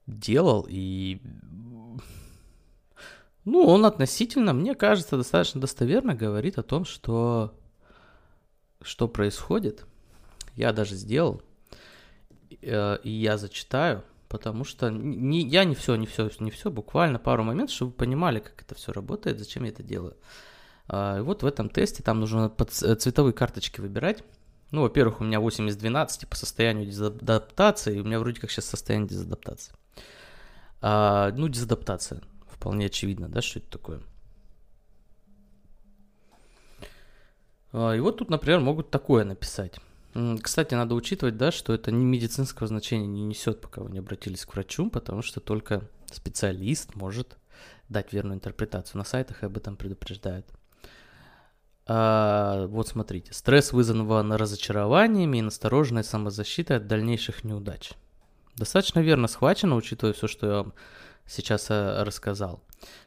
делал, 0.06 0.66
и 0.68 1.20
ну, 3.44 3.66
он 3.66 3.84
относительно, 3.84 4.52
мне 4.52 4.74
кажется, 4.74 5.16
достаточно 5.16 5.60
достоверно 5.60 6.14
говорит 6.14 6.58
о 6.58 6.62
том, 6.62 6.84
что, 6.84 7.52
что 8.80 9.08
происходит. 9.08 9.84
Я 10.54 10.72
даже 10.72 10.94
сделал, 10.94 11.42
э, 12.60 12.98
и 13.02 13.10
я 13.10 13.38
зачитаю, 13.38 14.04
потому 14.32 14.64
что 14.64 14.88
не, 14.88 15.42
я 15.42 15.64
не 15.64 15.74
все, 15.74 15.94
не 15.94 16.06
все, 16.06 16.30
не 16.40 16.50
все, 16.50 16.70
буквально 16.70 17.18
пару 17.18 17.44
моментов, 17.44 17.76
чтобы 17.76 17.90
вы 17.90 17.98
понимали, 17.98 18.40
как 18.40 18.62
это 18.62 18.74
все 18.74 18.90
работает, 18.90 19.38
зачем 19.38 19.64
я 19.64 19.68
это 19.68 19.82
делаю. 19.82 20.16
А, 20.88 21.18
и 21.18 21.20
вот 21.20 21.42
в 21.42 21.46
этом 21.46 21.68
тесте 21.68 22.02
там 22.02 22.18
нужно 22.18 22.48
под 22.48 22.70
цветовые 22.70 23.34
карточки 23.34 23.82
выбирать. 23.82 24.24
Ну, 24.70 24.80
во-первых, 24.80 25.20
у 25.20 25.24
меня 25.24 25.38
8 25.38 25.68
из 25.68 25.76
12 25.76 26.26
по 26.26 26.34
состоянию 26.34 26.86
дезадаптации, 26.86 28.00
у 28.00 28.04
меня 28.04 28.18
вроде 28.18 28.40
как 28.40 28.50
сейчас 28.50 28.64
состояние 28.64 29.10
дезадаптации. 29.10 29.74
А, 30.80 31.30
ну, 31.32 31.46
дезадаптация. 31.48 32.22
Вполне 32.48 32.86
очевидно, 32.86 33.28
да, 33.28 33.42
что 33.42 33.58
это 33.58 33.68
такое. 33.68 34.00
А, 37.74 37.92
и 37.92 38.00
вот 38.00 38.16
тут, 38.16 38.30
например, 38.30 38.60
могут 38.60 38.90
такое 38.90 39.24
написать. 39.24 39.78
Кстати, 40.42 40.74
надо 40.74 40.94
учитывать, 40.94 41.36
да, 41.36 41.50
что 41.50 41.72
это 41.72 41.90
не 41.90 42.04
медицинского 42.04 42.66
значения 42.66 43.06
не 43.06 43.24
несет, 43.24 43.60
пока 43.60 43.82
вы 43.82 43.90
не 43.90 43.98
обратились 43.98 44.44
к 44.44 44.52
врачу, 44.52 44.90
потому 44.90 45.22
что 45.22 45.40
только 45.40 45.88
специалист 46.12 46.94
может 46.94 47.38
дать 47.88 48.12
верную 48.12 48.36
интерпретацию. 48.36 48.98
На 48.98 49.04
сайтах 49.04 49.42
об 49.42 49.56
этом 49.56 49.76
предупреждают. 49.76 50.46
А, 51.86 52.66
вот 52.66 52.88
смотрите. 52.88 53.32
Стресс 53.32 53.72
вызван 53.72 54.32
разочарованиями 54.32 55.38
и 55.38 55.42
настороженной 55.42 56.04
самозащитой 56.04 56.76
от 56.76 56.86
дальнейших 56.86 57.44
неудач. 57.44 57.92
Достаточно 58.56 59.00
верно 59.00 59.28
схвачено, 59.28 59.76
учитывая 59.76 60.12
все, 60.12 60.28
что 60.28 60.46
я 60.46 60.52
вам 60.58 60.74
сейчас 61.26 61.66
а, 61.70 62.04
рассказал. 62.04 62.62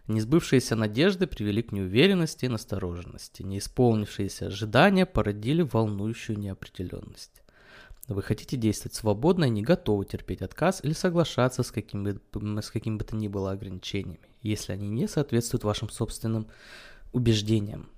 Несбывшиеся 0.08 0.76
надежды 0.76 1.28
привели 1.28 1.62
к 1.62 1.72
неуверенности 1.72 2.46
и 2.46 2.50
настороженности. 2.50 3.44
Неисполнившиеся 3.44 4.48
ожидания 4.48 5.06
породили 5.06 5.62
волнующую 5.62 6.40
неопределенность. 6.40 7.42
Вы 8.08 8.22
хотите 8.22 8.56
действовать 8.56 8.94
свободно 8.94 9.46
и 9.46 9.50
не 9.50 9.64
готовы 9.64 10.06
терпеть 10.06 10.42
отказ 10.42 10.80
или 10.84 10.94
соглашаться 10.94 11.64
с 11.64 11.72
каким 11.72 12.04
бы, 12.04 12.62
с 12.62 12.70
каким 12.70 13.00
бы 13.00 13.04
то 13.04 13.16
ни 13.16 13.28
было 13.28 13.52
ограничениями, 13.52 14.20
если 14.42 14.74
они 14.74 14.88
не 14.88 15.08
соответствуют 15.08 15.64
вашим 15.64 15.90
собственным 15.90 16.48
убеждениям. 17.14 17.90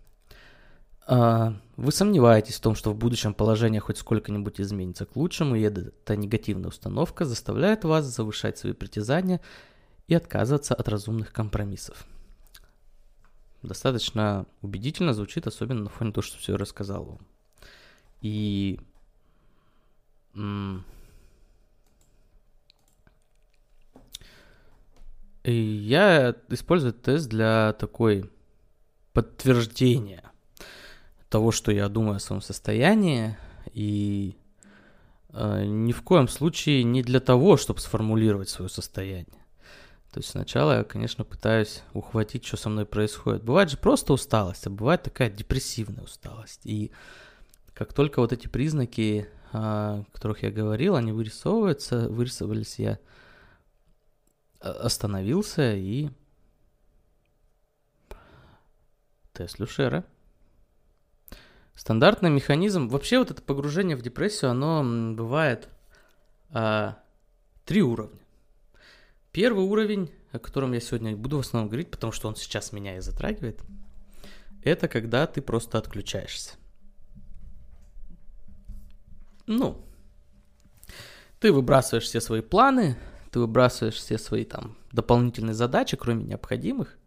А, 1.10 1.54
вы 1.76 1.92
сомневаетесь 1.92 2.56
в 2.56 2.62
том, 2.62 2.76
что 2.76 2.92
в 2.92 2.98
будущем 2.98 3.34
положение 3.34 3.82
хоть 3.82 3.98
сколько-нибудь 3.98 4.62
изменится 4.62 5.06
к 5.06 5.16
лучшему, 5.18 5.56
и 5.56 5.62
эта 5.62 6.16
негативная 6.16 6.70
установка 6.70 7.26
заставляет 7.26 7.84
вас 7.84 8.06
завышать 8.06 8.58
свои 8.58 8.74
притязания 8.74 9.42
и 10.08 10.16
отказываться 10.16 10.74
от 10.74 10.88
разумных 10.88 11.34
компромиссов. 11.34 12.06
Достаточно 13.62 14.46
убедительно 14.62 15.14
звучит, 15.14 15.48
особенно 15.48 15.84
на 15.84 15.90
фоне 15.90 16.12
того, 16.12 16.22
что 16.22 16.38
все 16.38 16.56
рассказал 16.56 17.04
вам. 17.04 17.20
И 18.22 18.80
и 25.44 25.52
я 25.52 26.36
использую 26.50 26.94
тест 26.94 27.28
для 27.28 27.74
такой 27.74 28.30
подтверждения 29.14 30.24
того, 31.30 31.52
что 31.52 31.72
я 31.72 31.90
думаю 31.90 32.18
о 32.18 32.20
своем 32.20 32.42
состоянии, 32.42 33.36
и 33.74 34.38
э, 35.30 35.66
ни 35.66 35.92
в 35.92 36.04
коем 36.04 36.28
случае 36.28 36.84
не 36.84 37.02
для 37.02 37.20
того, 37.20 37.58
чтобы 37.58 37.80
сформулировать 37.80 38.50
свое 38.50 38.70
состояние. 38.70 39.47
То 40.18 40.20
есть 40.20 40.32
сначала 40.32 40.80
я, 40.80 40.84
конечно, 40.84 41.24
пытаюсь 41.24 41.84
ухватить, 41.94 42.44
что 42.44 42.58
со 42.58 42.70
мной 42.70 42.88
происходит. 42.88 43.44
Бывает 43.44 43.70
же 43.70 43.78
просто 43.78 44.14
усталость, 44.14 44.66
а 44.66 44.72
бывает 44.72 45.04
такая 45.04 45.30
депрессивная 45.30 46.04
усталость. 46.04 46.62
И 46.64 46.92
как 47.76 47.94
только 47.94 48.20
вот 48.20 48.34
эти 48.34 48.48
признаки, 48.48 49.30
о 49.52 50.06
которых 50.12 50.42
я 50.42 50.50
говорил, 50.50 50.96
они 50.96 51.12
вырисовываются, 51.12 52.10
вырисовывались, 52.10 52.80
я 52.80 52.98
остановился 54.60 55.76
и 55.76 56.10
тест 59.34 59.60
Люшера– 59.60 60.04
Стандартный 61.76 62.32
механизм. 62.32 62.88
Вообще 62.88 63.20
вот 63.20 63.30
это 63.30 63.44
погружение 63.44 63.96
в 63.96 64.02
депрессию, 64.02 64.50
оно 64.50 65.14
бывает 65.14 65.70
а, 66.50 66.98
три 67.66 67.84
уровня. 67.84 68.27
Первый 69.32 69.66
уровень, 69.66 70.12
о 70.32 70.40
котором 70.40 70.74
я 70.74 70.80
сегодня 70.80 71.16
буду 71.16 71.38
в 71.38 71.42
основном 71.42 71.70
говорить, 71.70 71.92
потому 71.92 72.12
что 72.12 72.28
он 72.28 72.36
сейчас 72.36 72.72
меня 72.72 72.98
и 72.98 73.02
затрагивает, 73.02 73.62
это 74.64 74.88
когда 74.88 75.28
ты 75.28 75.42
просто 75.42 75.78
отключаешься. 75.78 76.56
Ну, 79.46 79.86
ты 81.40 81.52
выбрасываешь 81.52 82.06
все 82.06 82.20
свои 82.20 82.42
планы, 82.42 82.98
ты 83.32 83.40
выбрасываешь 83.40 83.96
все 83.96 84.18
свои 84.18 84.44
там 84.44 84.78
дополнительные 84.92 85.54
задачи, 85.54 85.96
кроме 85.96 86.24
необходимых, 86.24 86.98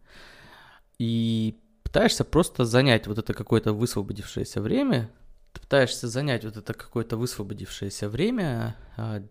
и 0.97 1.59
пытаешься 1.83 2.23
просто 2.23 2.65
занять 2.65 3.07
вот 3.07 3.17
это 3.17 3.33
какое-то 3.33 3.73
высвободившееся 3.73 4.61
время, 4.61 5.11
ты 5.53 5.61
пытаешься 5.61 6.07
занять 6.07 6.45
вот 6.45 6.57
это 6.57 6.73
какое-то 6.73 7.17
высвободившееся 7.17 8.07
время 8.07 8.75
а, 8.97 9.21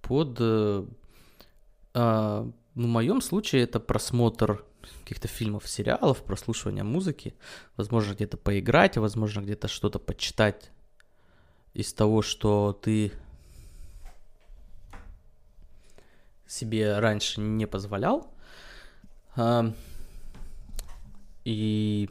под, 0.00 0.40
ну, 0.40 0.88
в 1.92 2.52
моем 2.74 3.20
случае 3.20 3.62
это 3.62 3.80
просмотр 3.80 4.64
каких-то 5.02 5.28
фильмов, 5.28 5.68
сериалов, 5.68 6.22
прослушивание 6.22 6.84
музыки, 6.84 7.34
возможно, 7.76 8.14
где-то 8.14 8.36
поиграть, 8.36 8.96
а 8.96 9.00
возможно, 9.00 9.40
где-то 9.40 9.68
что-то 9.68 9.98
почитать 9.98 10.70
из 11.74 11.92
того, 11.92 12.22
что 12.22 12.72
ты 12.72 13.12
себе 16.46 16.98
раньше 16.98 17.40
не 17.40 17.66
позволял. 17.66 18.32
И 21.44 22.10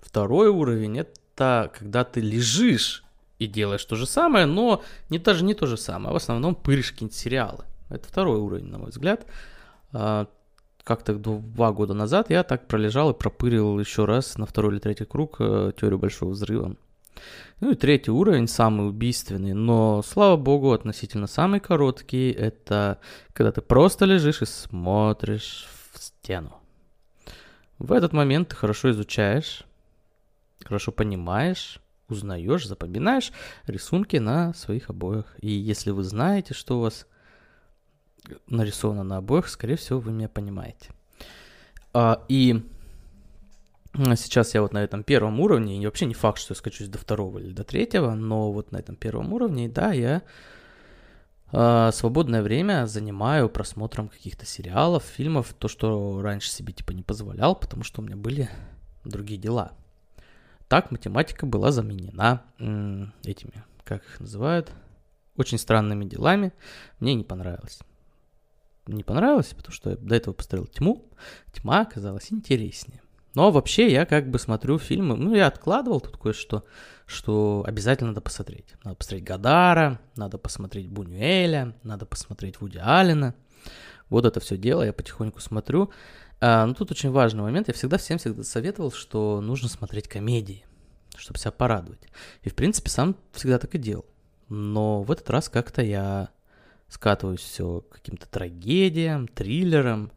второй 0.00 0.48
уровень 0.48 0.98
это 0.98 1.70
когда 1.78 2.04
ты 2.04 2.20
лежишь 2.20 3.04
и 3.38 3.46
делаешь 3.46 3.84
то 3.84 3.94
же 3.96 4.06
самое, 4.06 4.46
но 4.46 4.82
не 5.10 5.18
даже 5.18 5.44
не 5.44 5.54
то 5.54 5.66
же 5.66 5.76
самое, 5.76 6.10
а 6.10 6.12
в 6.14 6.16
основном 6.16 6.54
пыришь 6.54 6.92
какие-нибудь 6.92 7.16
сериалы. 7.16 7.64
Это 7.88 8.08
второй 8.08 8.38
уровень, 8.38 8.66
на 8.66 8.78
мой 8.78 8.90
взгляд. 8.90 9.26
А, 9.92 10.26
как-то 10.84 11.14
два 11.14 11.72
года 11.72 11.94
назад 11.94 12.30
я 12.30 12.42
так 12.44 12.68
пролежал 12.68 13.10
и 13.10 13.18
пропырил 13.18 13.78
еще 13.78 14.04
раз 14.04 14.38
на 14.38 14.46
второй 14.46 14.74
или 14.74 14.78
третий 14.78 15.04
круг 15.04 15.36
э, 15.40 15.72
теорию 15.76 15.98
большого 15.98 16.30
взрыва. 16.30 16.76
Ну 17.60 17.72
и 17.72 17.74
третий 17.74 18.10
уровень, 18.10 18.46
самый 18.46 18.88
убийственный, 18.88 19.54
но, 19.54 20.02
слава 20.02 20.36
богу, 20.36 20.72
относительно 20.72 21.26
самый 21.26 21.60
короткий, 21.60 22.30
это 22.30 23.00
когда 23.32 23.52
ты 23.52 23.62
просто 23.62 24.04
лежишь 24.04 24.42
и 24.42 24.46
смотришь 24.46 25.66
в 25.92 26.02
стену. 26.02 26.60
В 27.78 27.92
этот 27.92 28.12
момент 28.12 28.50
ты 28.50 28.56
хорошо 28.56 28.90
изучаешь, 28.90 29.64
хорошо 30.62 30.92
понимаешь, 30.92 31.80
узнаешь, 32.08 32.66
запоминаешь 32.66 33.32
рисунки 33.66 34.16
на 34.16 34.54
своих 34.54 34.90
обоях. 34.90 35.34
И 35.40 35.50
если 35.50 35.90
вы 35.90 36.04
знаете, 36.04 36.54
что 36.54 36.78
у 36.78 36.82
вас 36.82 37.06
нарисовано 38.48 39.04
на 39.04 39.18
обоях, 39.18 39.48
скорее 39.48 39.76
всего, 39.76 40.00
вы 40.00 40.12
меня 40.12 40.28
понимаете. 40.28 40.90
А, 41.92 42.24
и 42.28 42.62
сейчас 43.94 44.54
я 44.54 44.62
вот 44.62 44.72
на 44.72 44.82
этом 44.82 45.02
первом 45.02 45.40
уровне, 45.40 45.80
и 45.80 45.86
вообще 45.86 46.06
не 46.06 46.14
факт, 46.14 46.38
что 46.38 46.52
я 46.52 46.58
скачусь 46.58 46.88
до 46.88 46.98
второго 46.98 47.38
или 47.38 47.52
до 47.52 47.64
третьего, 47.64 48.14
но 48.14 48.52
вот 48.52 48.72
на 48.72 48.78
этом 48.78 48.96
первом 48.96 49.32
уровне, 49.32 49.68
да, 49.68 49.92
я 49.92 50.22
а, 51.52 51.92
свободное 51.92 52.42
время 52.42 52.86
занимаю 52.86 53.48
просмотром 53.48 54.08
каких-то 54.08 54.44
сериалов, 54.44 55.04
фильмов, 55.04 55.54
то, 55.58 55.68
что 55.68 56.20
раньше 56.20 56.50
себе 56.50 56.72
типа 56.72 56.92
не 56.92 57.02
позволял, 57.02 57.54
потому 57.54 57.84
что 57.84 58.02
у 58.02 58.04
меня 58.04 58.16
были 58.16 58.50
другие 59.04 59.40
дела. 59.40 59.72
Так 60.68 60.90
математика 60.90 61.46
была 61.46 61.70
заменена 61.70 62.42
этими, 63.24 63.64
как 63.84 64.04
их 64.04 64.18
называют, 64.18 64.72
очень 65.36 65.58
странными 65.58 66.04
делами. 66.04 66.52
Мне 66.98 67.14
не 67.14 67.22
понравилось. 67.22 67.80
Не 68.86 69.02
понравилось, 69.02 69.52
потому 69.56 69.72
что 69.72 69.90
я 69.90 69.96
до 69.96 70.14
этого 70.14 70.34
посмотрел 70.34 70.66
тьму. 70.66 71.08
Тьма 71.52 71.80
оказалась 71.80 72.32
интереснее. 72.32 73.00
Но 73.34 73.50
вообще 73.50 73.92
я 73.92 74.06
как 74.06 74.30
бы 74.30 74.38
смотрю 74.38 74.78
фильмы, 74.78 75.14
ну 75.16 75.34
я 75.34 75.46
откладывал 75.46 76.00
тут 76.00 76.16
кое-что, 76.16 76.64
что 77.04 77.62
обязательно 77.66 78.08
надо 78.08 78.22
посмотреть. 78.22 78.74
Надо 78.82 78.96
посмотреть 78.96 79.24
Гадара, 79.24 80.00
надо 80.16 80.38
посмотреть 80.38 80.88
Бунюэля, 80.88 81.74
надо 81.82 82.06
посмотреть 82.06 82.60
Вуди 82.60 82.78
Аллена. 82.78 83.34
Вот 84.08 84.24
это 84.24 84.40
все 84.40 84.56
дело 84.56 84.84
я 84.84 84.94
потихоньку 84.94 85.40
смотрю. 85.40 85.90
А, 86.40 86.64
но 86.64 86.72
тут 86.72 86.90
очень 86.90 87.10
важный 87.10 87.42
момент. 87.42 87.68
Я 87.68 87.74
всегда 87.74 87.98
всем 87.98 88.16
всегда 88.16 88.42
советовал, 88.42 88.90
что 88.90 89.42
нужно 89.42 89.68
смотреть 89.68 90.08
комедии, 90.08 90.64
чтобы 91.16 91.38
себя 91.38 91.50
порадовать. 91.50 92.08
И 92.42 92.48
в 92.48 92.54
принципе 92.54 92.88
сам 92.88 93.16
всегда 93.32 93.58
так 93.58 93.74
и 93.74 93.78
делал. 93.78 94.06
Но 94.48 95.02
в 95.02 95.10
этот 95.10 95.28
раз 95.28 95.50
как-то 95.50 95.82
я 95.82 96.30
скатываюсь 96.88 97.40
все 97.40 97.80
к 97.82 97.94
каким-то 97.96 98.28
трагедиям, 98.28 99.28
триллерам, 99.28 100.12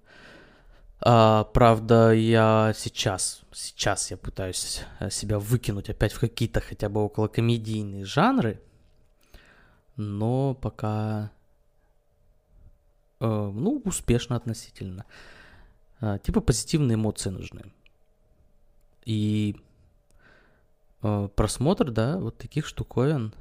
а, 1.02 1.46
правда, 1.46 2.12
я 2.12 2.74
сейчас, 2.76 3.42
сейчас 3.54 4.12
я 4.12 4.18
пытаюсь 4.18 4.82
э, 5.00 5.10
себя 5.10 5.40
выкинуть 5.40 5.90
опять 5.90 6.12
в 6.12 6.20
какие-то 6.20 6.60
хотя 6.60 6.90
бы 6.90 7.02
около 7.02 7.30
комедийные 7.30 8.04
жанры, 8.04 8.62
но 9.96 10.56
пока, 10.56 11.32
э, 13.22 13.26
ну, 13.26 13.82
успешно 13.86 14.36
относительно. 14.36 15.06
А, 16.02 16.20
типа 16.20 16.42
позитивные 16.42 16.96
эмоции 16.96 17.30
нужны. 17.30 17.72
И 19.06 19.56
э, 21.02 21.30
просмотр, 21.34 21.92
да, 21.92 22.18
вот 22.18 22.38
таких 22.38 22.68
штуковин, 22.68 23.34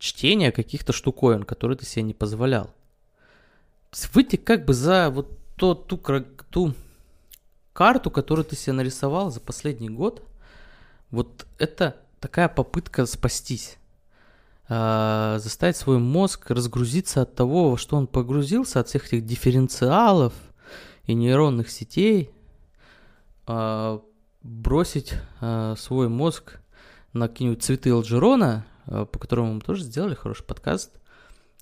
чтение 0.00 0.50
каких-то 0.50 0.92
штуковин, 0.92 1.44
которые 1.44 1.78
ты 1.78 1.84
себе 1.86 2.02
не 2.02 2.14
позволял. 2.14 2.70
Выйти 4.12 4.36
как 4.36 4.64
бы 4.64 4.74
за 4.74 5.10
вот 5.10 5.38
то, 5.56 5.74
ту, 5.74 5.98
ту 5.98 6.74
карту, 7.72 8.10
которую 8.10 8.44
ты 8.46 8.56
себе 8.56 8.72
нарисовал 8.72 9.30
за 9.30 9.40
последний 9.40 9.90
год, 9.90 10.26
вот 11.10 11.46
это 11.58 11.96
такая 12.18 12.48
попытка 12.48 13.04
спастись. 13.04 13.76
Э, 14.70 15.36
заставить 15.38 15.76
свой 15.76 15.98
мозг 15.98 16.50
разгрузиться 16.50 17.22
от 17.22 17.34
того, 17.34 17.70
во 17.70 17.76
что 17.76 17.96
он 17.96 18.06
погрузился, 18.06 18.80
от 18.80 18.88
всех 18.88 19.06
этих 19.06 19.26
дифференциалов 19.26 20.32
и 21.04 21.12
нейронных 21.12 21.70
сетей, 21.70 22.30
э, 23.46 23.98
бросить 24.42 25.12
э, 25.42 25.74
свой 25.76 26.08
мозг 26.08 26.60
на 27.12 27.28
какие-нибудь 27.28 27.62
цветы 27.62 27.90
Алджерона, 27.90 28.64
по 28.86 29.18
которому 29.18 29.54
мы 29.54 29.60
тоже 29.60 29.84
сделали 29.84 30.14
хороший 30.14 30.44
подкаст 30.44 30.92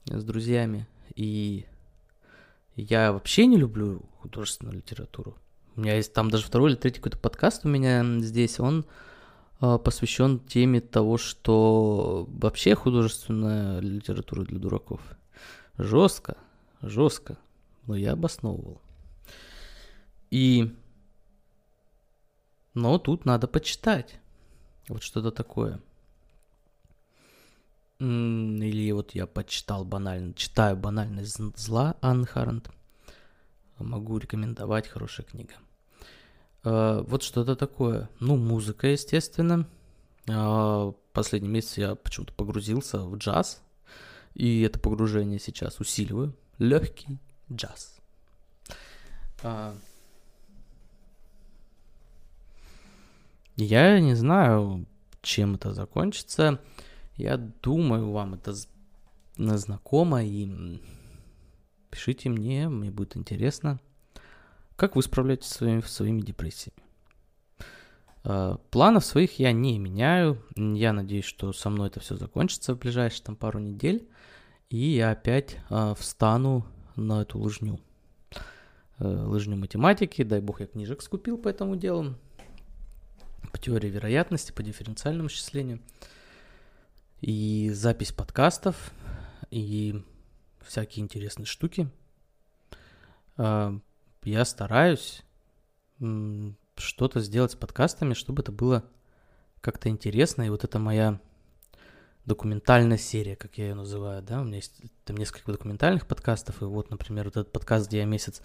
с 0.07 0.25
друзьями, 0.25 0.87
и 1.15 1.67
я 2.77 3.13
вообще 3.13 3.47
не 3.47 3.57
люблю 3.57 4.03
художественную 4.21 4.77
литературу. 4.77 5.37
У 5.77 5.81
меня 5.81 5.95
есть 5.97 6.13
там 6.13 6.31
даже 6.31 6.45
второй 6.45 6.71
или 6.71 6.77
третий 6.77 6.99
какой-то 6.99 7.19
подкаст 7.19 7.65
у 7.65 7.69
меня 7.69 8.05
здесь, 8.21 8.59
он 8.59 8.85
э, 9.61 9.79
посвящен 9.79 10.41
теме 10.41 10.81
того, 10.81 11.19
что 11.19 12.27
вообще 12.31 12.75
художественная 12.75 13.81
литература 13.81 14.43
для 14.43 14.59
дураков. 14.59 15.01
Жестко, 15.77 16.37
жестко, 16.83 17.39
но 17.87 17.97
я 17.97 18.13
обосновывал. 18.13 18.81
И... 20.31 20.75
Но 22.75 22.99
тут 22.99 23.25
надо 23.25 23.49
почитать. 23.49 24.21
Вот 24.89 25.03
что-то 25.03 25.31
такое. 25.31 25.81
Или 28.01 28.93
вот 28.93 29.13
я 29.17 29.27
почитал 29.27 29.85
банально, 29.85 30.33
читаю 30.35 30.77
банальность 30.77 31.39
зла 31.57 31.97
Анны. 32.01 32.27
Могу 33.79 34.19
рекомендовать, 34.19 34.87
хорошая 34.87 35.27
книга. 35.27 35.55
А, 36.63 37.03
вот 37.03 37.23
что-то 37.25 37.57
такое. 37.57 38.09
Ну, 38.21 38.37
музыка, 38.37 38.87
естественно. 38.87 39.69
А, 40.29 40.93
последний 41.13 41.49
месяц 41.49 41.79
я 41.79 41.95
почему-то 41.97 42.33
погрузился 42.35 43.01
в 43.01 43.17
джаз. 43.17 43.63
И 44.35 44.63
это 44.63 44.79
погружение 44.79 45.41
сейчас 45.41 45.81
усиливаю. 45.81 46.37
Легкий 46.59 47.19
джаз. 47.53 47.99
А, 49.43 49.75
я 53.57 53.99
не 53.99 54.15
знаю, 54.15 54.87
чем 55.21 55.57
это 55.57 55.75
закончится. 55.75 56.61
Я 57.19 57.37
думаю, 57.37 58.13
вам 58.13 58.35
это 58.35 58.55
знакомо, 59.37 60.25
и 60.25 60.81
пишите 61.91 62.29
мне, 62.29 62.69
мне 62.69 62.93
будет 62.93 63.17
интересно, 63.17 63.81
как 64.77 64.95
вы 64.95 65.03
справляетесь 65.03 65.49
со 65.49 65.55
своими, 65.57 65.81
своими 65.81 66.21
депрессиями. 66.21 66.79
А, 68.23 68.59
планов 68.71 69.05
своих 69.05 69.41
я 69.41 69.51
не 69.51 69.81
меняю. 69.81 70.41
Я 70.55 70.93
надеюсь, 70.93 71.25
что 71.25 71.53
со 71.53 71.71
мной 71.71 71.89
это 71.89 71.99
все 71.99 72.15
закончится 72.15 72.75
в 72.75 72.79
ближайшие 72.79 73.25
там 73.25 73.35
пару 73.35 73.59
недель. 73.59 74.09
И 74.71 74.77
я 74.77 75.11
опять 75.11 75.57
э, 75.71 75.95
встану 75.99 76.67
на 76.95 77.23
эту 77.23 77.39
лыжню. 77.39 77.81
Э, 78.99 79.25
лыжню 79.25 79.57
математики. 79.57 80.23
Дай 80.23 80.41
бог, 80.41 80.61
я 80.61 80.67
книжек 80.67 81.03
скупил 81.03 81.39
по 81.39 81.49
этому 81.49 81.75
делу. 81.75 82.15
По 83.51 83.59
теории 83.59 83.89
вероятности, 83.89 84.53
по 84.53 84.63
дифференциальному 84.63 85.29
исчислению 85.29 85.81
и 87.21 87.71
запись 87.73 88.13
подкастов, 88.13 88.93
и 89.51 90.03
всякие 90.63 91.05
интересные 91.05 91.47
штуки. 91.47 91.89
А, 93.37 93.79
я 94.23 94.45
стараюсь 94.45 95.23
что-то 96.77 97.21
сделать 97.21 97.53
с 97.53 97.57
подкастами, 97.57 98.15
чтобы 98.15 98.43
это 98.43 98.53
было 98.53 98.85
как-то 99.61 99.89
интересно. 99.89 100.43
И 100.43 100.51
вот 100.51 100.65
это 100.65 100.79
моя 100.79 101.21
документальная 102.25 102.99
серия, 102.99 103.37
как 103.37 103.59
я 103.59 103.69
ее 103.69 103.75
называю, 103.75 104.23
да, 104.23 104.41
у 104.41 104.45
меня 104.45 104.57
есть 104.57 104.81
там 105.05 105.17
несколько 105.17 105.51
документальных 105.51 106.07
подкастов, 106.07 106.61
и 106.63 106.67
вот, 106.67 106.91
например, 106.91 107.25
вот 107.25 107.39
этот 107.39 107.53
подкаст, 107.53 107.89
где 107.89 107.99
я 107.99 108.05
месяц 108.05 108.43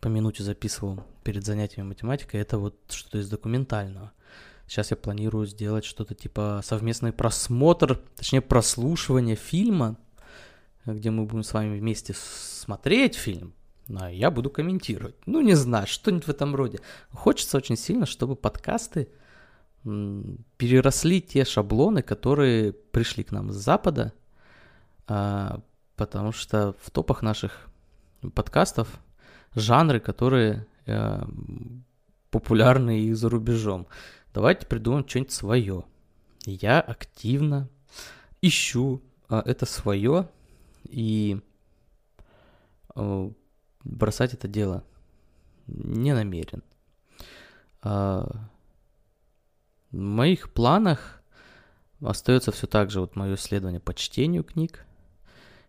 по 0.00 0.08
минуте 0.08 0.44
записывал 0.44 1.04
перед 1.24 1.44
занятиями 1.44 1.88
математикой, 1.88 2.40
это 2.40 2.58
вот 2.58 2.76
что-то 2.88 3.18
из 3.18 3.28
документального. 3.28 4.12
Сейчас 4.66 4.90
я 4.90 4.96
планирую 4.96 5.46
сделать 5.46 5.84
что-то 5.84 6.14
типа 6.14 6.60
совместный 6.64 7.12
просмотр, 7.12 8.00
точнее 8.16 8.40
прослушивание 8.40 9.36
фильма, 9.36 9.96
где 10.84 11.10
мы 11.10 11.24
будем 11.24 11.42
с 11.42 11.52
вами 11.52 11.78
вместе 11.78 12.14
смотреть 12.14 13.14
фильм, 13.14 13.54
а 13.94 14.10
я 14.10 14.30
буду 14.30 14.50
комментировать. 14.50 15.16
Ну, 15.26 15.40
не 15.40 15.54
знаю, 15.54 15.86
что-нибудь 15.86 16.26
в 16.26 16.30
этом 16.30 16.54
роде. 16.54 16.80
Хочется 17.12 17.56
очень 17.56 17.76
сильно, 17.76 18.06
чтобы 18.06 18.34
подкасты 18.34 19.08
переросли 19.84 21.22
те 21.22 21.44
шаблоны, 21.44 22.02
которые 22.02 22.72
пришли 22.72 23.22
к 23.22 23.30
нам 23.30 23.52
с 23.52 23.56
Запада, 23.56 24.12
а, 25.06 25.60
потому 25.94 26.32
что 26.32 26.74
в 26.82 26.90
топах 26.90 27.22
наших 27.22 27.68
подкастов 28.34 28.88
жанры, 29.54 30.00
которые 30.00 30.66
э, 30.86 31.22
популярны 32.30 33.00
и 33.00 33.12
за 33.12 33.28
рубежом. 33.28 33.86
Давайте 34.36 34.66
придумаем 34.66 35.08
что-нибудь 35.08 35.32
свое. 35.32 35.84
Я 36.44 36.78
активно 36.78 37.70
ищу 38.42 39.00
а, 39.30 39.42
это 39.42 39.64
свое 39.64 40.28
и 40.84 41.40
а, 42.94 43.32
бросать 43.82 44.34
это 44.34 44.46
дело 44.46 44.84
не 45.66 46.12
намерен. 46.12 46.62
А, 47.80 48.50
в 49.90 49.96
моих 49.96 50.52
планах 50.52 51.22
остается 52.02 52.52
все 52.52 52.66
так 52.66 52.90
же 52.90 53.00
вот 53.00 53.16
мое 53.16 53.36
исследование 53.36 53.80
по 53.80 53.94
чтению 53.94 54.44
книг. 54.44 54.84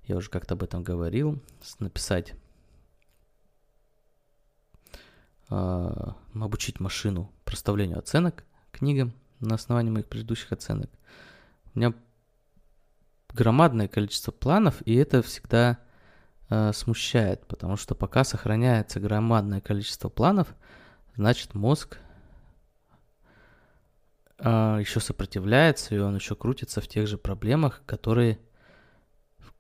Я 0.07 0.17
уже 0.17 0.29
как-то 0.29 0.55
об 0.55 0.63
этом 0.63 0.83
говорил. 0.83 1.41
Написать 1.79 2.33
обучить 5.47 6.81
машину 6.81 7.31
проставлению 7.45 7.99
оценок 7.99 8.43
книгам 8.77 9.13
на 9.39 9.55
основании 9.55 9.91
моих 9.91 10.07
предыдущих 10.07 10.51
оценок. 10.51 10.89
У 11.73 11.79
меня 11.79 11.93
громадное 13.33 13.87
количество 13.87 14.31
планов, 14.31 14.81
и 14.85 14.95
это 14.95 15.21
всегда 15.21 15.79
э, 16.49 16.71
смущает, 16.73 17.45
потому 17.47 17.77
что 17.77 17.95
пока 17.95 18.23
сохраняется 18.23 18.99
громадное 18.99 19.61
количество 19.61 20.09
планов, 20.09 20.55
значит 21.15 21.53
мозг 21.53 21.99
э, 24.39 24.77
еще 24.79 24.99
сопротивляется, 24.99 25.95
и 25.95 25.99
он 25.99 26.15
еще 26.15 26.35
крутится 26.35 26.81
в 26.81 26.87
тех 26.87 27.07
же 27.07 27.17
проблемах, 27.17 27.83
которые, 27.85 28.39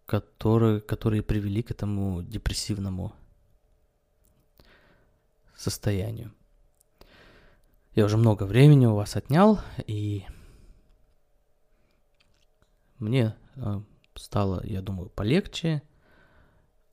которые, 0.05 0.81
которые 0.81 1.21
привели 1.21 1.61
к 1.61 1.71
этому 1.71 2.23
депрессивному 2.23 3.13
состоянию. 5.55 6.31
Я 7.97 8.05
уже 8.05 8.15
много 8.15 8.43
времени 8.43 8.85
у 8.85 8.93
вас 8.93 9.15
отнял, 9.15 9.59
и 9.87 10.23
мне 12.99 13.35
э, 13.55 13.81
стало, 14.13 14.63
я 14.63 14.83
думаю, 14.83 15.09
полегче. 15.09 15.81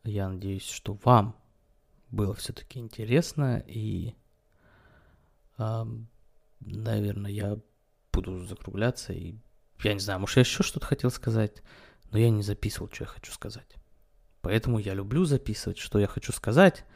Я 0.02 0.30
надеюсь, 0.30 0.66
что 0.66 0.94
вам 1.04 1.36
было 2.10 2.32
все-таки 2.32 2.78
интересно, 2.78 3.62
и, 3.66 4.14
наверное, 5.58 7.30
я 7.30 7.58
буду 8.10 8.46
закругляться, 8.46 9.12
и 9.12 9.34
я 9.82 9.92
не 9.92 10.00
знаю, 10.00 10.20
может, 10.20 10.36
я 10.36 10.40
еще 10.40 10.62
что-то 10.62 10.86
хотел 10.86 11.10
сказать, 11.10 11.62
но 12.12 12.18
я 12.18 12.30
не 12.30 12.42
записывал, 12.42 12.90
что 12.90 13.04
я 13.04 13.08
хочу 13.08 13.30
сказать. 13.30 13.76
Поэтому 14.40 14.78
я 14.78 14.94
люблю 14.94 15.26
записывать, 15.26 15.76
что 15.76 15.98
я 15.98 16.06
хочу 16.06 16.32
сказать, 16.32 16.86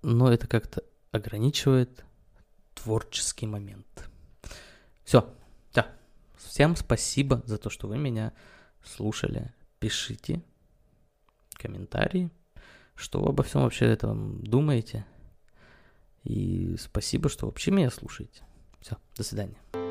но 0.00 0.32
это 0.32 0.46
как-то 0.46 0.82
ограничивает 1.10 2.06
творческий 2.74 3.46
момент. 3.46 4.10
Все, 5.04 5.32
да. 5.72 5.90
Всем 6.36 6.76
спасибо 6.76 7.42
за 7.46 7.58
то, 7.58 7.70
что 7.70 7.88
вы 7.88 7.98
меня 7.98 8.32
слушали. 8.82 9.52
Пишите 9.78 10.42
комментарии, 11.54 12.30
что 12.94 13.20
вы 13.20 13.30
обо 13.30 13.42
всем 13.42 13.62
вообще 13.62 13.86
этом 13.86 14.42
думаете. 14.42 15.06
И 16.24 16.76
спасибо, 16.78 17.28
что 17.28 17.46
вообще 17.46 17.70
меня 17.70 17.90
слушаете. 17.90 18.42
Все, 18.80 18.96
до 19.16 19.24
свидания. 19.24 19.81